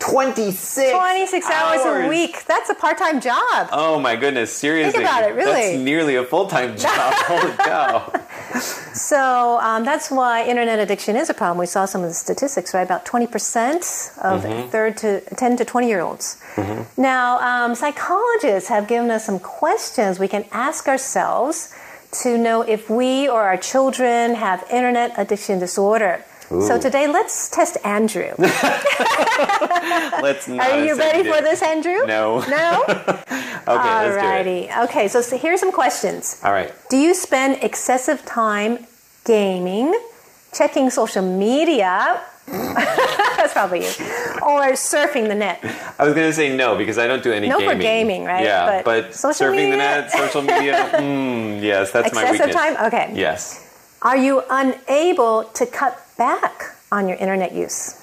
[0.00, 0.92] 26.
[0.92, 2.44] 26 hours, a week.
[2.44, 3.68] That's a part time job.
[3.72, 4.92] Oh my goodness, seriously.
[4.92, 5.52] Think about it, really.
[5.52, 6.92] That's nearly a full time job.
[7.16, 8.12] Holy cow.
[8.60, 11.58] So, um, that's why internet addiction is a problem.
[11.58, 12.82] We saw some of the statistics, right?
[12.82, 16.36] About 20% of third to 10 to 20 year olds.
[16.96, 21.74] Now, um, psychologists have given us some questions we can ask ourselves
[22.22, 26.24] to know if we or our children have internet addiction disorder.
[26.48, 28.30] So today, let's test Andrew.
[30.22, 31.34] Let's Are you ready it.
[31.34, 32.06] for this, Andrew?
[32.06, 32.40] No.
[32.48, 32.84] No?
[33.68, 34.68] Okay, let's do it.
[34.70, 34.84] Alrighty.
[34.84, 36.40] Okay, so, so here's some questions.
[36.44, 36.72] All right.
[36.88, 38.86] Do you spend excessive time
[39.24, 39.92] gaming,
[40.54, 42.22] checking social media?
[42.46, 43.90] That's probably you.
[44.40, 45.58] Or surfing the net.
[45.98, 47.80] I was going to say no because I don't do any No for gaming.
[48.22, 48.44] gaming, right?
[48.44, 52.54] Yeah, But but, social surfing the net, social media, mm, yes, that's my Excessive weakness.
[52.76, 52.86] time?
[52.86, 53.10] Okay.
[53.16, 53.66] Yes.
[54.02, 58.02] Are you unable to cut back on your internet use?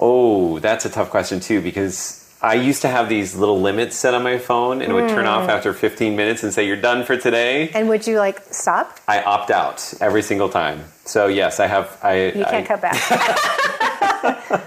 [0.00, 4.12] Oh, that's a tough question too because I used to have these little limits set
[4.14, 5.30] on my phone and it would turn Hmm.
[5.44, 7.70] off after 15 minutes and say you're done for today.
[7.74, 9.00] And would you like stop?
[9.08, 10.84] I opt out every single time.
[11.06, 11.96] So yes, I have.
[12.02, 13.00] I You can't I, cut back.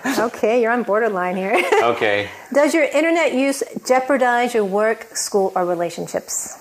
[0.20, 1.62] okay, you're on borderline here.
[1.84, 2.30] Okay.
[2.54, 6.56] Does your internet use jeopardize your work, school, or relationships?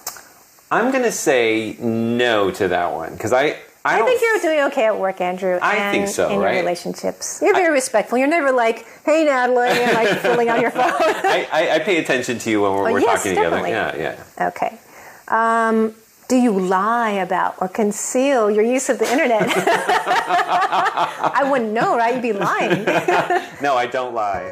[0.71, 3.57] I'm gonna say no to that one because I.
[3.89, 5.59] I, I think you're doing okay at work, Andrew.
[5.63, 6.55] I and think so, In right?
[6.55, 8.19] your relationships, you're very respectful.
[8.19, 10.83] You're never like, "Hey, Natalie," and like filling on your phone.
[10.85, 13.67] I, I, I pay attention to you when we're, Oh, we're yes, talking together.
[13.69, 13.97] Yeah,
[14.39, 14.49] yeah.
[14.49, 14.79] okay.
[15.29, 15.95] Um,
[16.29, 19.43] do you lie about or conceal your use of the internet?
[21.41, 22.13] I wouldn't know, right?
[22.15, 22.85] You'd be lying.
[23.63, 24.45] No, I don't lie.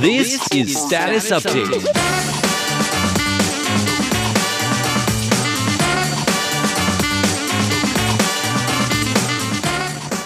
[0.00, 2.29] This is Status Update.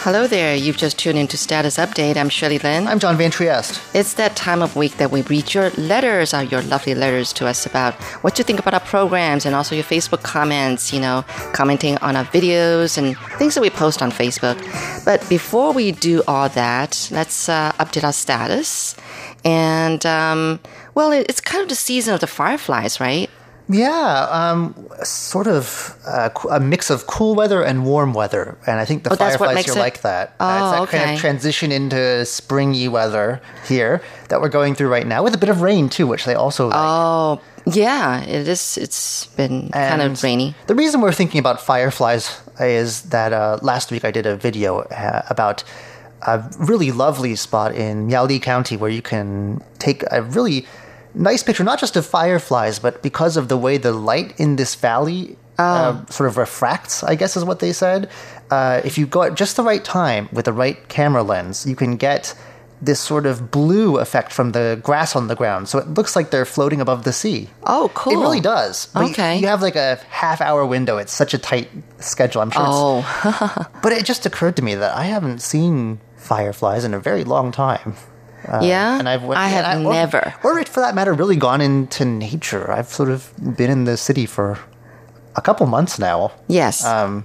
[0.05, 0.55] Hello there.
[0.55, 2.19] You've just tuned into Status Update.
[2.19, 2.87] I'm Shirley Lin.
[2.87, 3.81] I'm John Van Trieste.
[3.95, 7.47] It's that time of week that we read your letters, uh, your lovely letters to
[7.47, 11.25] us about what you think about our programs and also your Facebook comments, you know,
[11.55, 14.59] commenting on our videos and things that we post on Facebook.
[15.07, 18.95] But before we do all that, let's uh, update our status.
[19.43, 20.61] And, um,
[20.95, 23.31] well, it's kind of the season of the fireflies, right?
[23.69, 24.75] Yeah, um,
[25.05, 29.13] sort of uh, a mix of cool weather and warm weather, and I think the
[29.13, 30.35] Oh, fireflies are it- like that.
[30.39, 31.15] Oh, Uh, it's that kind okay.
[31.15, 35.49] of transition into springy weather here that we're going through right now, with a bit
[35.49, 36.77] of rain too, which they also like.
[36.79, 38.77] Oh, yeah, it is.
[38.77, 40.55] It's been kind of rainy.
[40.67, 44.81] The reason we're thinking about fireflies is that uh, last week I did a video
[44.81, 45.65] uh, about
[46.27, 50.67] a really lovely spot in Miaoli County where you can take a really
[51.15, 54.75] nice picture, not just of fireflies, but because of the way the light in this
[54.75, 58.11] valley uh, sort of refracts, I guess is what they said.
[58.51, 61.77] Uh, if you go at just the right time with the right camera lens, you
[61.77, 62.35] can get
[62.83, 65.69] this sort of blue effect from the grass on the ground.
[65.69, 67.49] So it looks like they're floating above the sea.
[67.63, 68.13] Oh, cool.
[68.13, 68.87] It really does.
[68.93, 69.37] But Okay.
[69.37, 70.99] You, you have like a half hour window.
[70.99, 72.43] It's such a tight schedule.
[72.43, 72.61] I'm sure.
[72.63, 77.01] It's, Oh, but it just occurred to me that I haven't seen fireflies in a
[77.01, 77.95] very long time.
[78.63, 78.95] Yeah.
[78.95, 80.35] Uh, And I've went- I have and or- never.
[80.43, 82.71] or for that matter, really gone into nature.
[82.71, 84.59] I've sort of been in the city for
[85.37, 86.33] a couple months now.
[86.49, 86.85] Yes.
[86.85, 87.25] Um,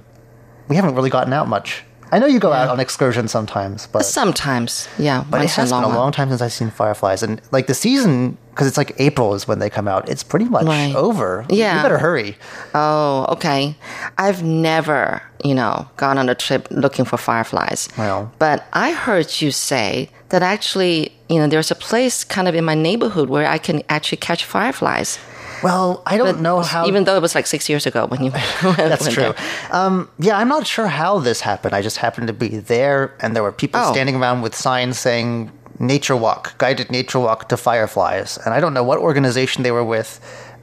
[0.68, 1.84] we haven't really gotten out much.
[2.12, 5.24] I know you go out on excursions sometimes, but Sometimes, yeah.
[5.30, 8.38] but it has been a long time since I've seen fireflies, and like the season
[8.52, 10.10] because it's like April is when they come out.
[10.10, 10.94] It's pretty much Right.
[10.94, 11.46] over.
[11.50, 11.78] Yeah.
[11.78, 12.36] you better hurry.
[12.76, 13.76] Oh, okay.
[14.18, 17.88] I've never, you know, gone on a trip looking for fireflies.
[17.98, 18.34] Well.
[18.38, 22.66] but I heard you say that actually, you know, there's a place kind of in
[22.66, 25.18] my neighborhood where I can actually catch fireflies.
[25.64, 26.88] Well, I don't know how.
[26.88, 28.32] Even though it was like six years ago when you.
[28.62, 29.34] That's went true.
[29.72, 31.74] Um, yeah, I'm not sure how this happened.
[31.74, 33.92] I just happened to be there, and there were people Oh.
[33.92, 38.38] standing around with signs saying "Nature Walk," guided nature walk to fireflies.
[38.46, 40.20] And I don't know what organization they were with,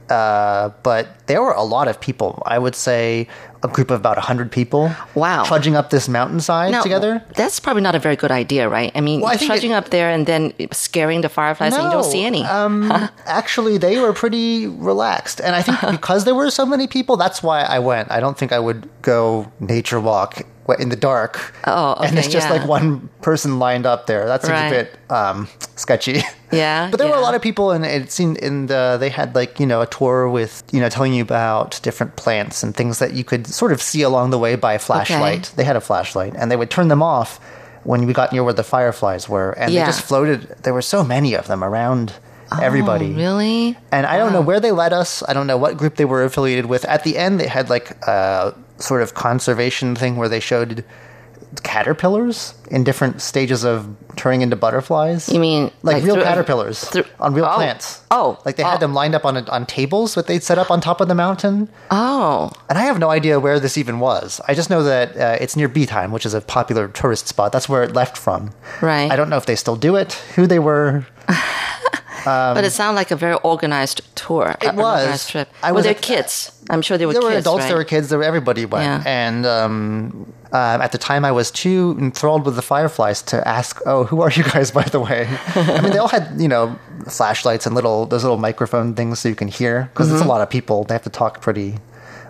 [0.09, 2.41] uh, but there were a lot of people.
[2.45, 3.27] I would say
[3.63, 4.91] a group of about hundred people.
[5.15, 5.43] Wow.
[5.43, 7.23] trudging up this mountainside Now, together.
[7.35, 8.91] That's probably not a very good idea, right?
[8.95, 11.89] I mean, Well, I trudging it- up there and then scaring the fireflies and you
[11.91, 12.43] don't see any.
[12.43, 12.91] Um,
[13.25, 17.41] actually, they were pretty relaxed, and I think because there were so many people, that's
[17.41, 18.11] why I went.
[18.11, 20.43] I don't think I would go nature walk
[20.79, 21.53] in the dark.
[21.65, 22.53] Oh, and it's just yeah.
[22.53, 24.25] like one person lined up there.
[24.25, 24.67] That seems Right.
[24.67, 26.21] a bit um, sketchy.
[26.51, 29.33] Yeah, but there were a lot of people, and it seemed in the they had
[29.35, 32.99] like you know a tour with you know telling you about different plants and things
[32.99, 35.51] that you could sort of see along the way by a flashlight.
[35.55, 37.39] They had a flashlight, and they would turn them off
[37.83, 39.85] when we got near where the fireflies were, and Yeah.
[39.85, 40.55] they just floated.
[40.63, 42.13] There were so many of them around
[42.61, 43.13] everybody.
[43.13, 43.77] Oh, really?
[43.91, 45.21] And I don't know where they led us.
[45.27, 46.85] I don't know what group they were affiliated with.
[46.85, 50.83] At the end, they had like a sort of conservation thing where they showed
[51.63, 55.29] caterpillars in different stages of turning into butterflies.
[55.29, 57.55] You mean like, like real through caterpillars through- on real oh.
[57.55, 58.01] plants?
[58.11, 58.37] Oh.
[58.45, 58.79] like they had Oh.
[58.79, 61.69] them lined up on on tables that they'd set up on top of the mountain.
[61.89, 64.41] Oh, And I have no idea where this even was.
[64.47, 67.51] I just know that uh, it's near Bitan, which is a popular tourist spot.
[67.51, 68.51] That's where it left from.
[68.81, 69.09] Right.
[69.11, 71.05] I don't know if they still do it, who they were.
[72.25, 74.55] but it sounded like a very organized tour.
[74.61, 75.01] It was.
[75.01, 75.49] organized trip.
[75.63, 76.51] I were was there at- kids?
[76.69, 77.33] I'm sure there were there kids.
[77.33, 77.67] were adults, right?
[77.69, 78.83] there were kids, there were everybody went.
[78.83, 79.03] Yeah.
[79.09, 83.79] And um, uh, at the time, I was too enthralled with the fireflies to ask,
[83.85, 86.77] "Oh, who are you guys, by the way?" I mean, they all had you know
[87.09, 90.15] flashlights and little those little microphone things so you can hear because Mm-hmm.
[90.17, 90.83] it's a lot of people.
[90.83, 91.75] They have to talk pretty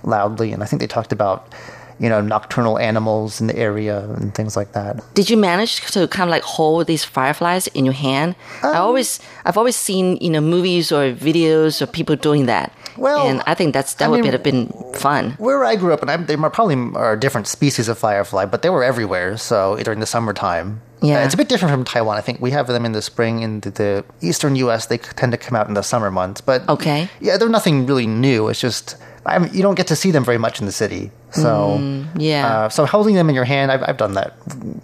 [0.04, 1.54] loudly, and I think they talked about
[2.00, 5.02] you know nocturnal animals in the area and things like that.
[5.14, 8.36] Did you manage to kind of like hold these fireflies in your hand?
[8.64, 12.72] Um, I always, I've always seen you know movies or videos of people doing that.
[12.98, 15.32] Well, and I think that's that I would mean- have been fun.
[15.38, 18.62] Where I grew up, and I'm, they are probably are different species of firefly, but
[18.64, 19.38] they were everywhere.
[19.38, 21.22] So during the summertime, Yeah.
[21.22, 22.18] Uh, it's a bit different from Taiwan.
[22.18, 23.42] I think we have them in the spring.
[23.44, 26.42] In the, the eastern U.S., they tend to come out in the summer months.
[26.42, 27.08] But Okay.
[27.22, 28.48] yeah, they're nothing really new.
[28.50, 31.12] It's just I mean, you don't get to see them very much in the city.
[31.32, 32.48] So Mm, yeah.
[32.48, 34.34] uh, so holding them in your hand, I've, I've done that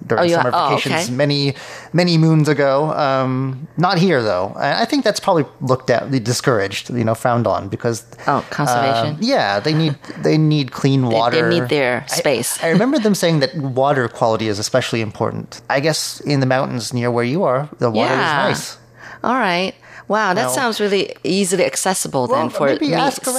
[0.07, 1.13] during Oh, summer oh, vacations okay.
[1.15, 1.53] many
[1.93, 2.91] many moons ago.
[2.91, 4.53] Um, not here though.
[4.57, 9.15] I I think that's probably looked at, discouraged, you know, frowned on because Oh, conservation.
[9.15, 11.35] um, yeah, they need they need clean water.
[11.37, 11.49] they water.
[11.61, 12.61] need their I- space.
[12.61, 15.61] I, remember them saying that water quality is especially important.
[15.69, 18.49] I guess in the mountains near where you are, the water Yeah.
[18.49, 18.77] is nice.
[19.23, 19.73] All right.
[20.15, 21.03] Wow, that sounds really
[21.39, 22.89] easily accessible Well, then for me,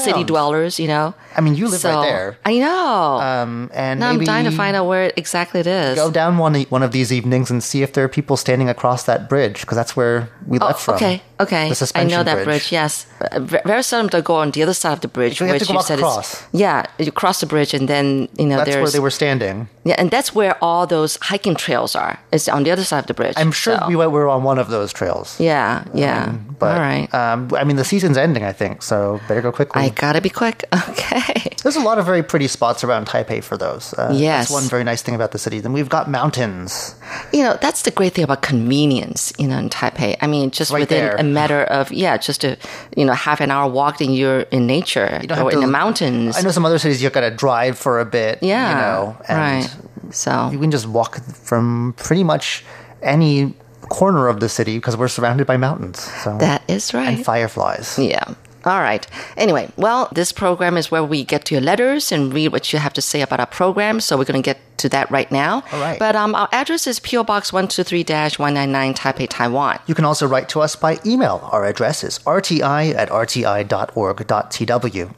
[0.08, 1.06] city dwellers, you know?
[1.36, 2.28] I mean, you live So- right there.
[2.44, 3.20] I know.
[3.30, 5.94] Um, and now I'm dying to find out where exactly it is.
[6.04, 9.00] Go down one one of these evenings and see if there are people standing across
[9.10, 10.18] that bridge because that's where
[10.50, 10.94] we Oh, left from.
[10.98, 11.16] okay,
[11.46, 11.64] okay.
[11.72, 12.66] The I suspension know that bridge.
[12.80, 13.40] Yes, Uh,
[13.72, 15.82] very seldom to go on the other side of the bridge, You have which you
[15.90, 16.26] said across.
[16.34, 16.78] is yeah.
[17.04, 18.06] You cross the bridge and then
[18.40, 19.56] you know That's there's where they were standing.
[19.88, 22.14] yeah, and that's where all those hiking trails are.
[22.34, 23.36] It's on the other side of the bridge.
[23.42, 25.28] I'm sure so- we we were on one of those trails.
[25.50, 25.70] Yeah,
[26.04, 26.22] yeah.
[26.64, 27.14] But all right.
[27.14, 29.82] um, I mean, the season's ending, I think, so better go quickly.
[29.82, 30.64] I gotta be quick.
[30.94, 31.50] Okay.
[31.62, 33.94] There's a lot of very pretty spots around Taipei for those.
[33.94, 34.48] Uh, Yes.
[34.48, 35.60] That's one very nice thing about the city.
[35.60, 36.94] Then we've got mountains.
[37.32, 40.16] You know, that's the great thing about convenience, you know, in Taipei.
[40.20, 41.16] I mean, just Right within there.
[41.16, 42.56] a matter of, yeah, just a,
[42.96, 45.60] you know, half an hour walk and you're in nature You don't or have in
[45.60, 46.36] the mountains.
[46.36, 48.38] I know some other cities you've got to drive for a bit.
[48.42, 48.68] Yeah.
[48.68, 49.76] You know, and right.
[50.14, 52.64] So, you can just walk from pretty much
[53.02, 53.54] any
[53.88, 56.00] corner of the city because we're surrounded by mountains.
[56.22, 57.08] So that is right.
[57.08, 57.98] and fireflies.
[57.98, 58.34] Yeah.
[58.64, 59.06] All right.
[59.36, 62.78] Anyway, well, this program is where we get to your letters and read what you
[62.78, 64.00] have to say about our program.
[64.00, 65.62] So we're going to get to that right now.
[65.70, 65.98] All right.
[65.98, 69.80] But um, our address is PO Box 123-199 Taipei, Taiwan.
[69.86, 71.46] You can also write to us by email.
[71.52, 73.84] Our address is rti at rti.org.tw.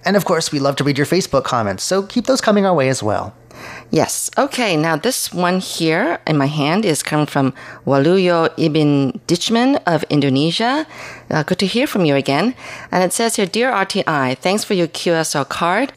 [0.04, 2.74] And of course, we love to read your Facebook comments, so keep those coming our
[2.74, 3.34] way as well.
[3.90, 4.30] Yes.
[4.36, 4.76] Okay.
[4.76, 7.54] Now, this one here in my hand is coming from
[7.86, 10.86] Waluyo Ibn Ditchman of Indonesia.
[11.30, 12.54] Uh, good to hear from you again.
[12.90, 15.92] And it says here, Dear RTI, thanks for your QSL card.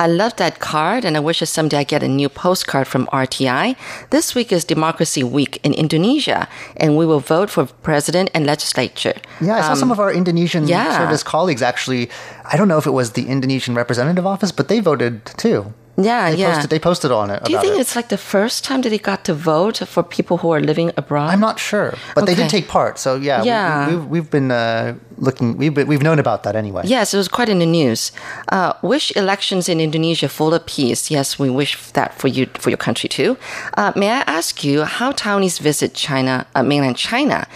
[0.00, 3.08] I love that card and I wish that someday I get a new postcard from
[3.08, 3.74] RTI.
[4.10, 6.46] This week is Democracy Week in Indonesia
[6.76, 9.14] and we will vote for president and legislature.
[9.40, 10.96] Yeah, I saw some of our Indonesian Um, yeah.
[10.98, 12.10] service colleagues actually.
[12.46, 15.74] I don't know if it was the Indonesian representative office, but they voted too.
[16.00, 16.52] Yeah, They yeah.
[16.52, 16.70] posted.
[16.70, 17.42] They posted on it.
[17.44, 17.80] Do you think it.
[17.80, 20.92] it's like the first time that they got to vote for people who are living
[20.96, 21.30] abroad?
[21.30, 22.98] I'm not sure, but they did take part.
[22.98, 23.86] So yeah, we- Yeah.
[23.88, 25.56] we, have we've been uh, looking.
[25.56, 26.82] We've we've known about that anyway.
[26.86, 28.12] Yes, it was quite in the news.
[28.50, 31.10] Uh, wish elections in Indonesia full of peace.
[31.10, 33.36] Yes, we wish that for you for your country too.
[33.76, 37.46] Uh, may I ask you how Taiwanese visit China, uh, mainland China?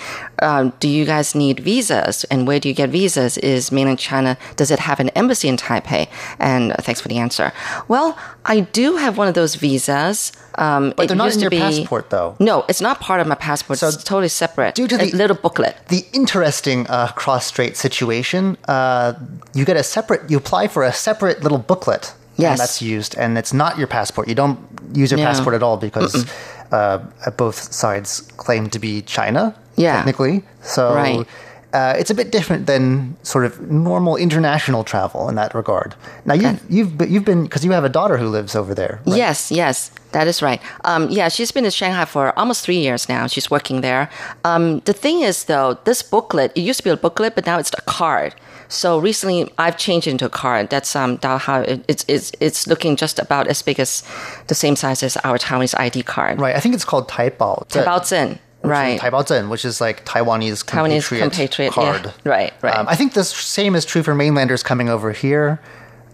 [0.41, 3.39] Um, do you guys need visas, and where do you get visas?
[3.39, 6.09] Is mainland China does it have an embassy in Taipei?
[6.41, 7.53] And uh, thanks for the answer.
[7.87, 10.33] Well, I do have one of those visas.
[10.59, 12.35] Um, But they're not in your be- passport, though.
[12.39, 13.79] No, it's not part of my passport.
[13.79, 14.75] So it's totally separate.
[14.75, 15.77] due to the- little booklet.
[15.89, 17.09] The interesting uh,
[17.53, 19.13] cross-strait situation, uh,
[19.55, 20.31] you get a separate.
[20.31, 22.15] You apply for a separate little booklet.
[22.39, 22.53] Yes.
[22.53, 24.27] and that's used, and it's not your passport.
[24.27, 24.59] You don't
[24.95, 25.27] use your No.
[25.27, 26.25] passport at all because
[26.73, 26.99] uh,
[27.37, 29.55] both sides claim to be China.
[29.77, 29.97] Yeah.
[29.97, 30.43] technically.
[30.63, 30.95] So.
[30.95, 31.27] Right.
[31.73, 35.95] Uh, it's a bit different than sort of normal international travel in that regard.
[36.27, 39.01] Now you, you've be- you've been because you have a daughter who lives over there.
[39.07, 39.17] right?
[39.17, 40.61] Yes, yes, that is right.
[40.85, 43.27] Um, yeah, she's been in Shanghai for almost three years now.
[43.27, 44.11] She's working there.
[44.45, 47.59] Um, the thing is, though, this booklet, it used to be a booklet, but now
[47.59, 48.35] it's a card.
[48.69, 50.71] So recently, I've changed it into a card.
[50.71, 54.03] That's um, how it, it's it's it's looking just about as big as
[54.47, 56.41] the same size as our Taiwanese ID card.
[56.41, 56.57] Right.
[56.57, 57.69] I think it's called Taipao.
[57.69, 59.01] Tabaozhen, right?
[59.01, 61.93] Taipao Zhen, which is like Taiwanese Taiwanese compatriot, compatriot, yeah.
[62.01, 62.15] card.
[62.25, 62.77] Right, right.
[62.77, 65.61] Um, I think the same is true for mainlanders coming over here.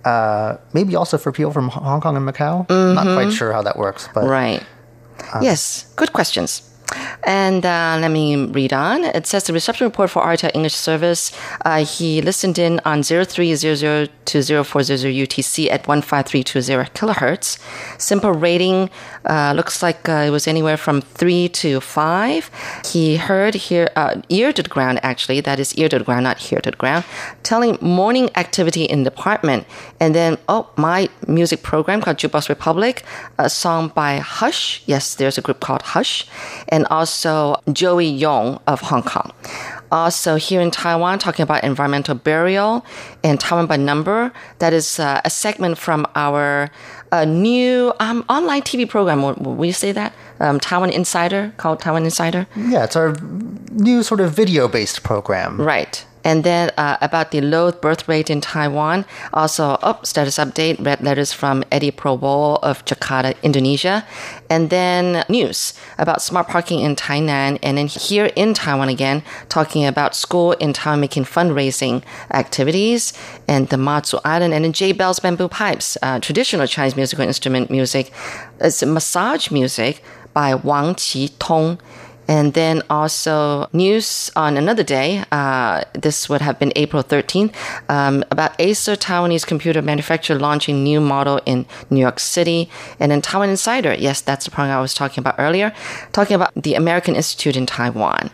[0.05, 2.69] Uh, maybe also for people from Hong Kong and Macau.
[2.69, 4.31] Not quite sure how that works, but Mm-hmm.
[4.31, 5.43] Right.
[5.43, 6.63] yes, good questions.
[7.24, 9.05] And uh, let me read on.
[9.05, 11.32] It says the reception report for RTI English service.
[11.64, 17.59] Uh, he listened in on 0300 to 0400 UTC at 15320 kilohertz.
[17.99, 18.91] SINPO rating
[19.24, 22.51] uh, looks like uh, it was anywhere from 3 to 5.
[22.86, 26.24] He heard here, uh, ear to the ground actually, that is ear to the ground,
[26.24, 27.05] not here to the ground,
[27.43, 29.66] telling morning activity in the apartment.
[30.01, 33.03] And then, oh, my music program called Jukebox Republic,
[33.39, 34.82] a song by Hush.
[34.86, 36.26] Yes, there's a group called Hush.
[36.68, 39.33] And also Joey Yung of Hong Kong.
[39.91, 42.85] Also, here in Taiwan, talking about environmental burial
[43.24, 44.33] and Taiwan by number.
[44.59, 46.70] That is uh, a segment from our
[47.11, 49.22] uh, new um, online TV program.
[49.22, 50.12] Will, will you say that?
[50.41, 52.47] Um, Taiwan Insider, called Taiwan Insider.
[52.55, 53.16] yeah, it's our
[53.72, 55.59] new sort of video-based program.
[55.61, 56.05] Right.
[56.29, 59.07] And then uh, about the low birth rate in Taiwan.
[59.33, 64.05] Also, oh, status update, red letters from Eddie Probol of Jakarta, Indonesia.
[64.51, 67.59] And then news about smart parking in Tainan.
[67.62, 73.14] And then here in Taiwan again, talking about school in Taiwan making fundraising activities
[73.49, 74.53] and the Matsu Island.
[74.53, 78.12] And then J Bell's Bamboo Pipes, uh, traditional Chinese musical instrument music.
[78.61, 80.03] It's massage music
[80.35, 81.81] by Wang Qi Tong.
[82.29, 85.24] And then also news on another day.
[85.33, 87.55] Uh, this would have been April 13th
[87.89, 92.68] um, about Acer Taiwanese computer manufacturer launching new model in New York City.
[93.01, 93.95] And then Taiwan Insider.
[93.95, 95.72] Yes, that's the program I was talking about earlier.
[96.12, 98.31] Talking about the American Institute in Taiwan.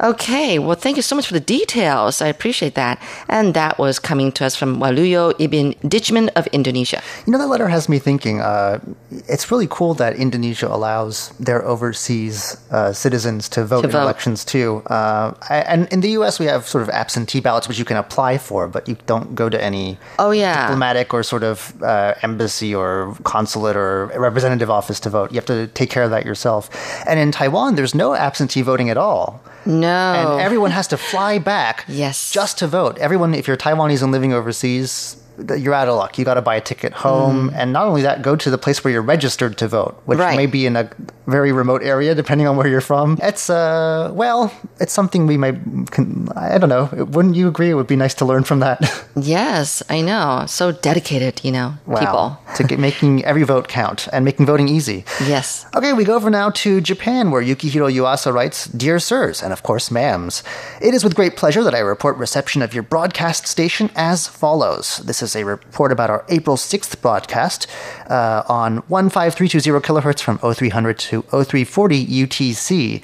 [0.00, 2.22] Okay, well, thank you so much for the details.
[2.22, 3.02] I appreciate that.
[3.28, 7.02] And that was coming to us from Waluyo Ibn Dijman of Indonesia.
[7.26, 8.40] You know, that letter has me thinking.
[8.40, 8.78] Uh,
[9.10, 14.02] it's really cool that Indonesia allows their overseas uh, citizens to vote To in vote.
[14.02, 14.82] elections too.
[14.86, 18.38] Uh, and in the U.S., we have sort of absentee ballots which you can apply
[18.38, 20.66] for, but you don't go to any Oh, yeah.
[20.68, 25.32] diplomatic or sort of uh, embassy or consulate or representative office to vote.
[25.32, 26.70] You have to take care of that yourself.
[27.08, 29.40] And in Taiwan, there's no absentee voting at all.
[29.66, 29.87] No.
[29.88, 32.30] And everyone has to fly back Yes.
[32.32, 32.98] just to vote.
[32.98, 35.16] Everyone, if you're Taiwanese and living overseas,
[35.56, 36.18] you're out of luck.
[36.18, 37.50] You got to buy a ticket home.
[37.54, 40.22] And not only that, go to the place where you're registered to vote, which Mm.
[40.22, 40.36] Right.
[40.36, 40.90] may be in a
[41.26, 43.18] very remote area, depending on where you're from.
[43.22, 45.58] It's, uh, well, it's something we might,
[45.90, 46.88] can, I don't know.
[47.04, 47.70] Wouldn't you agree?
[47.70, 48.80] It would be nice to learn from that.
[49.16, 50.44] yes, I know.
[50.48, 52.38] So dedicated, you know, people.
[52.56, 55.04] to get, making every vote count and making voting easy.
[55.26, 55.66] Yes.
[55.76, 59.62] Okay, we go over now to Japan, where Yukihiro Yuasa writes, Dear Sirs, and of
[59.62, 60.42] course, ma'ams,
[60.80, 64.98] it is with great pleasure that I report reception of your broadcast station as follows.
[65.04, 67.66] This is a report about our April 6th broadcast
[68.08, 73.02] uh, on 15320 kilohertz from 0300 to 0340 UTC.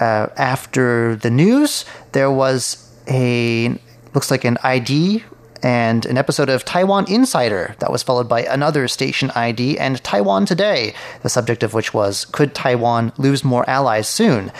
[0.00, 3.78] Uh, after the news, there was a,
[4.14, 5.22] looks like an ID
[5.62, 10.44] and an episode of Taiwan Insider that was followed by another station ID and Taiwan
[10.44, 14.52] Today, the subject of which was Could Taiwan lose more allies soon?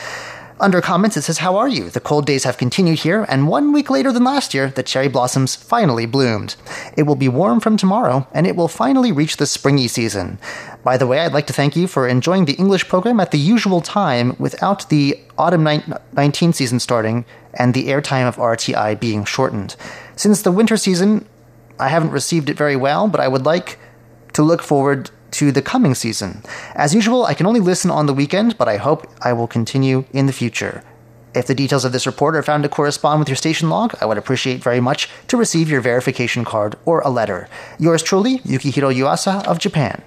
[0.65, 1.91] Under comments, it says, How are you?
[1.91, 5.09] The cold days have continued here, and one week later than last year, the cherry
[5.09, 6.57] blossoms finally bloomed.
[6.97, 10.39] It will be warm from tomorrow, and it will finally reach the springy season.
[10.83, 13.39] By the way, I'd like to thank you for enjoying the English program at the
[13.39, 15.69] usual time without the autumn
[16.15, 19.77] 19 season starting and the airtime of RTI being shortened.
[20.17, 21.29] Since the winter season,
[21.79, 23.79] I haven't received it very well, but I would like
[24.33, 26.43] to look forward to the coming season.
[26.75, 30.05] As usual, I can only listen on the weekend, but I hope I will continue
[30.13, 30.83] in the future.
[31.35, 34.07] If the details of this report are found to correspond with your station log, I
[34.07, 37.49] would appreciate very much to receive your verification card or a letter.
[37.79, 40.03] Yours truly, Yukihiro Yuasa of Japan.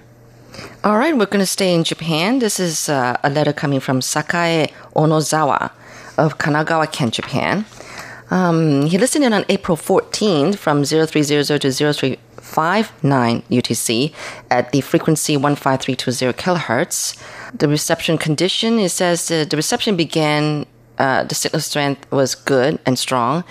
[0.82, 2.38] All right, we're going to stay in Japan.
[2.38, 5.70] This is uh, a letter coming from Sakae Onozawa
[6.16, 7.66] of Kanagawa, Ken, Japan.
[8.30, 12.16] Um, he listened in on April 14th from 0300 to
[12.48, 14.12] 0359 UTC
[14.50, 17.16] at the frequency 15320 kilohertz.
[17.56, 20.66] The reception condition, it says uh, the reception began,
[20.98, 23.44] uh, the signal strength was good and strong.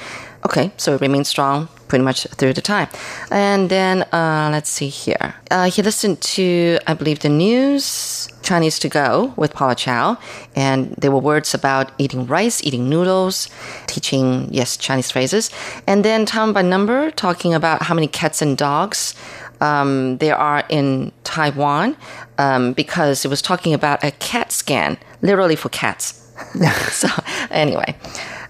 [0.45, 2.87] Okay, so it remained strong pretty much through the time.
[3.31, 5.35] And then, uh, let's see here.
[5.49, 10.17] Uh, he listened to, I believe, the news, Chinese to go with Paula Chow.
[10.55, 13.49] And there were words about eating rice, eating noodles,
[13.87, 15.49] teaching, yes, Chinese phrases.
[15.85, 19.15] And then Taiwan by number talking about how many cats and dogs
[19.59, 21.97] um, there are in Taiwan
[22.37, 26.23] um, because it was talking about a CAT scan, literally for cats.
[26.91, 27.07] so,
[27.49, 27.95] anyway.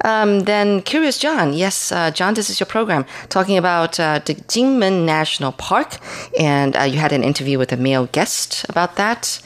[0.03, 4.35] Um, then Curious John, yes, uh, John, this is your program talking about uh, the
[4.35, 5.97] Jingmen National Park,
[6.39, 9.39] and uh, you had an interview with a male guest about that.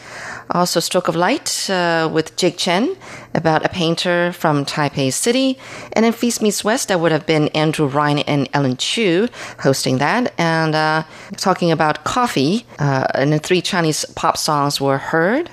[0.51, 2.97] Also, Stroke of Light uh, with Jake Chen
[3.33, 5.57] about a painter from Taipei City,
[5.93, 9.29] and then Feast Meets West, that would have been Andrew Ryan and Ellen Chu
[9.59, 11.03] hosting that, and uh,
[11.37, 15.49] talking about coffee, uh, and the three Chinese pop songs were heard.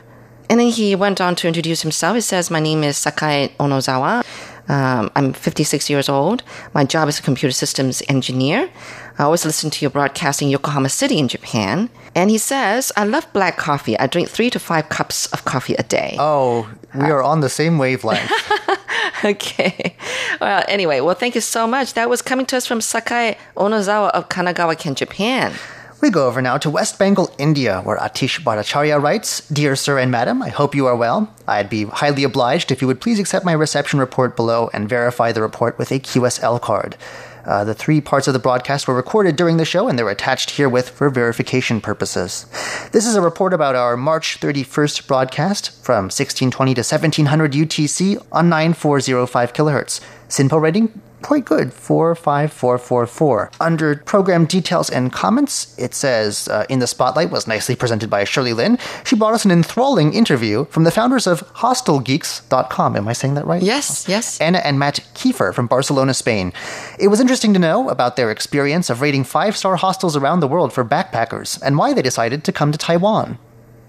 [0.51, 2.15] And then he went on to introduce himself.
[2.15, 4.25] He says, My name is Sakai Onozawa.
[4.69, 6.43] Um, I'm 56 years old.
[6.75, 8.71] My job is a computer systems engineer.
[9.19, 11.91] I always listen to your broadcast in Yokohama City in Japan.
[12.15, 13.99] And he says, I love black coffee.
[13.99, 16.17] I drink three to five cups of coffee a day.
[16.19, 18.31] Oh, we are on the same wavelength.
[19.25, 19.97] Okay.
[20.41, 21.95] Well, anyway, well, thank you so much.
[21.95, 25.53] That was coming to us from Sakai Onozawa of Kanagawa, Ken, Japan.
[26.01, 30.13] We go over now to West Bengal, India, where Atish Bhattacharya writes Dear Sir and
[30.13, 31.35] Madam, I hope you are well.
[31.49, 35.33] I'd be highly obliged if you would please accept my reception report below and verify
[35.33, 36.97] the report with a QSL card.
[37.45, 40.51] Uh, the three parts of the broadcast were recorded during the show and they're attached
[40.51, 42.47] herewith for verification purposes.
[42.93, 48.49] This is a report about our March 31st broadcast from 1620 to 1700 UTC on
[48.49, 50.01] 9405 kilohertz.
[50.29, 56.87] SINPO rating quite good 45444 under program details and comments it says uh, in the
[56.87, 60.91] spotlight was nicely presented by shirley lin she brought us an enthralling interview from the
[60.91, 64.41] founders of hostelgeeks.com am i saying that right Yes, yes.
[64.41, 66.53] Anna and Matt Kiefer from Barcelona, Spain.
[66.99, 70.49] It was interesting to know about their experience of rating five star hostels around the
[70.49, 73.39] world for backpackers and why they decided to come to Taiwan.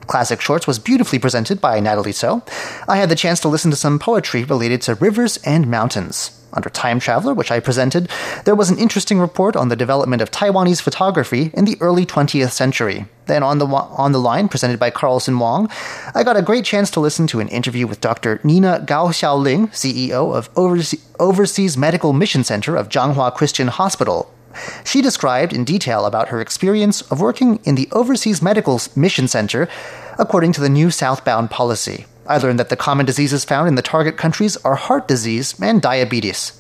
[0.08, 2.42] Classic Shorts was beautifully presented by Natalie So.
[2.88, 6.39] I had the chance to listen to some poetry related to rivers and mountains.
[6.54, 8.10] Under Time Traveler, which I presented,
[8.46, 12.52] there was an interesting report on the development of Taiwanese photography in the early 20th
[12.52, 13.06] century.
[13.28, 15.70] Then on the on the line, presented by Carlson Wong,
[16.16, 18.40] I got a great chance to listen to an interview with Dr.
[18.44, 24.34] Nina Gao Xiaoling, CEO of Overse- Overseas Medical Mission Center of Changhua Christian Hospital.
[24.84, 29.70] She described in detail about her experience of working in the Overseas Medical Mission Center
[30.18, 32.06] according to the new southbound policy.
[32.30, 35.82] I learned that the common diseases found in the target countries are heart disease and
[35.82, 36.52] diabetes.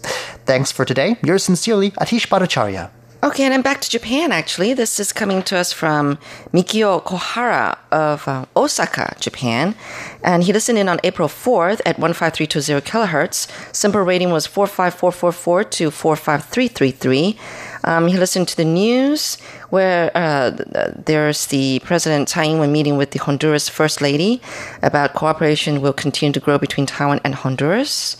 [0.45, 1.17] Thanks for today.
[1.23, 2.89] Yours sincerely, Atish Bhattacharya.
[3.21, 4.73] Okay, and I'm back to Japan, actually.
[4.73, 6.17] This is coming to us from
[6.53, 9.75] Mikio Kohara of uh, Osaka, Japan.
[10.23, 13.47] And he listened in on April 4th at 15320 kilohertz.
[13.73, 17.37] SINPO rating was 45444 to 45333.
[17.83, 19.37] Um, he listened to the news
[19.69, 20.51] where uh,
[20.95, 24.41] there's the President Tsai Ing-wen meeting with the Honduras First Lady
[24.81, 28.17] about cooperation will continue to grow between Taiwan and Honduras.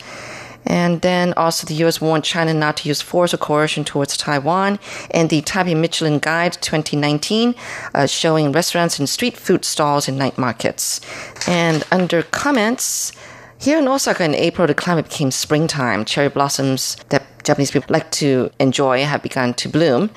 [0.66, 2.00] And then also the U.S.
[2.00, 4.78] warned China not to use force or coercion towards Taiwan.
[5.10, 7.54] And the Taipei Michelin Guide 2019
[7.94, 11.00] uh, showing restaurants and street food stalls in night markets.
[11.48, 13.12] And under comments,
[13.60, 16.04] here in Osaka in April, the climate became springtime.
[16.06, 20.10] Cherry blossoms that Japanese people like to enjoy have begun to bloom.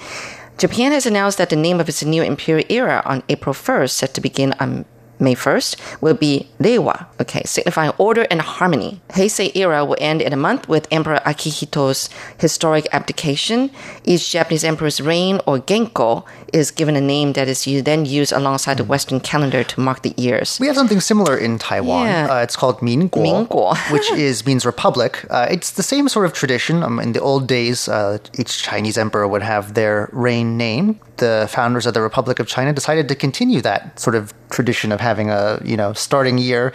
[0.58, 4.14] Japan has announced that the name of its new imperial era on April 1st, set
[4.14, 4.86] to begin on
[5.24, 9.02] May 1st, will be Reiwa, okay, signifying order and harmony.
[9.10, 13.72] Heisei era will end in a month with Emperor Akihito's historic abdication.
[14.04, 18.78] Each Japanese emperor's reign or Gengo is given a name that is then used alongside
[18.78, 20.60] the Western calendar to mark the years.
[20.60, 22.08] We have something similar in Taiwan.
[22.08, 22.28] Yeah.
[22.30, 23.76] Uh, it's called Minguo, Minguo.
[23.92, 25.26] which is means republic.
[25.30, 26.84] Uh, it's the same sort of tradition.
[26.84, 31.00] Um, in the old days, uh, each Chinese emperor would have their reign name.
[31.18, 35.00] The founders of the Republic of China decided to continue that sort of tradition of
[35.00, 36.74] having a you know starting year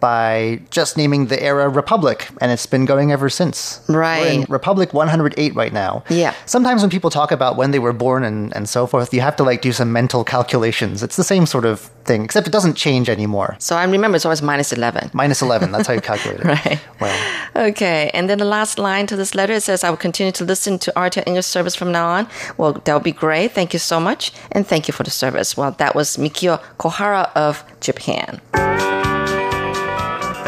[0.00, 3.80] by just naming the era Republic, and it's been going ever since.
[3.88, 4.20] Right.
[4.20, 6.04] We're in Republic 108 right now.
[6.08, 6.34] Yeah.
[6.46, 9.36] Sometimes when people talk about when they were born and, and so forth, you have
[9.36, 11.02] to like do some mental calculations.
[11.02, 13.56] It's the same sort of thing, except it doesn't change anymore.
[13.58, 15.10] So I remember it's always minus 11.
[15.12, 16.46] Minus 11, that's how you calculate it.
[16.50, 16.80] Right.
[17.00, 20.32] Well, Okay, and then the last line to this letter it says, I will continue
[20.32, 22.28] to listen to RTI English service from now on.
[22.56, 23.52] Well, that would be great.
[23.52, 24.32] Thank you so much.
[24.52, 25.56] And thank you for the service.
[25.56, 28.40] Well, that was Mikio Kohara of Japan.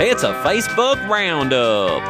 [0.05, 2.03] It's a Facebook roundup.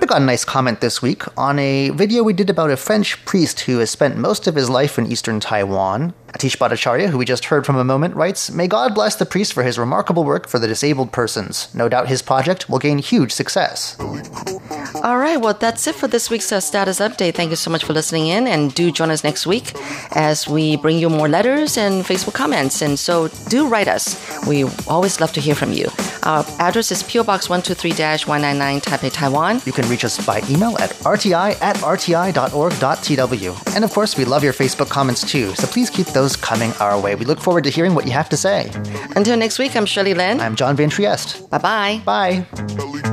[0.00, 3.24] I got a nice comment this week on a video we did about a French
[3.24, 6.14] priest who has spent most of his life in eastern Taiwan.
[6.36, 9.54] Atish Bhattacharya, who we just heard from a moment, writes May God bless the priest
[9.54, 11.74] for his remarkable work for the disabled persons.
[11.74, 13.96] No doubt his project will gain huge success.
[15.02, 17.34] All right, well, that's it for this week's uh, status update.
[17.34, 19.72] Thank you so much for listening in, and do join us next week
[20.14, 22.82] as we bring you more letters and Facebook comments.
[22.82, 24.16] And so do write us.
[24.46, 25.88] We always love to hear from you.
[26.24, 27.90] Our address is PO Box 123
[28.26, 29.62] 199 Taipei, Taiwan.
[29.64, 33.74] You can reach us by email at rti at rti.org.tw.
[33.76, 37.00] And of course, we love your Facebook comments too, so please keep those coming our
[37.00, 37.14] way.
[37.14, 38.72] We look forward to hearing what you have to say.
[39.14, 40.40] Until next week, I'm Shirley Lin.
[40.40, 41.48] I'm John Van Trieste.
[41.50, 43.12] Bye bye bye.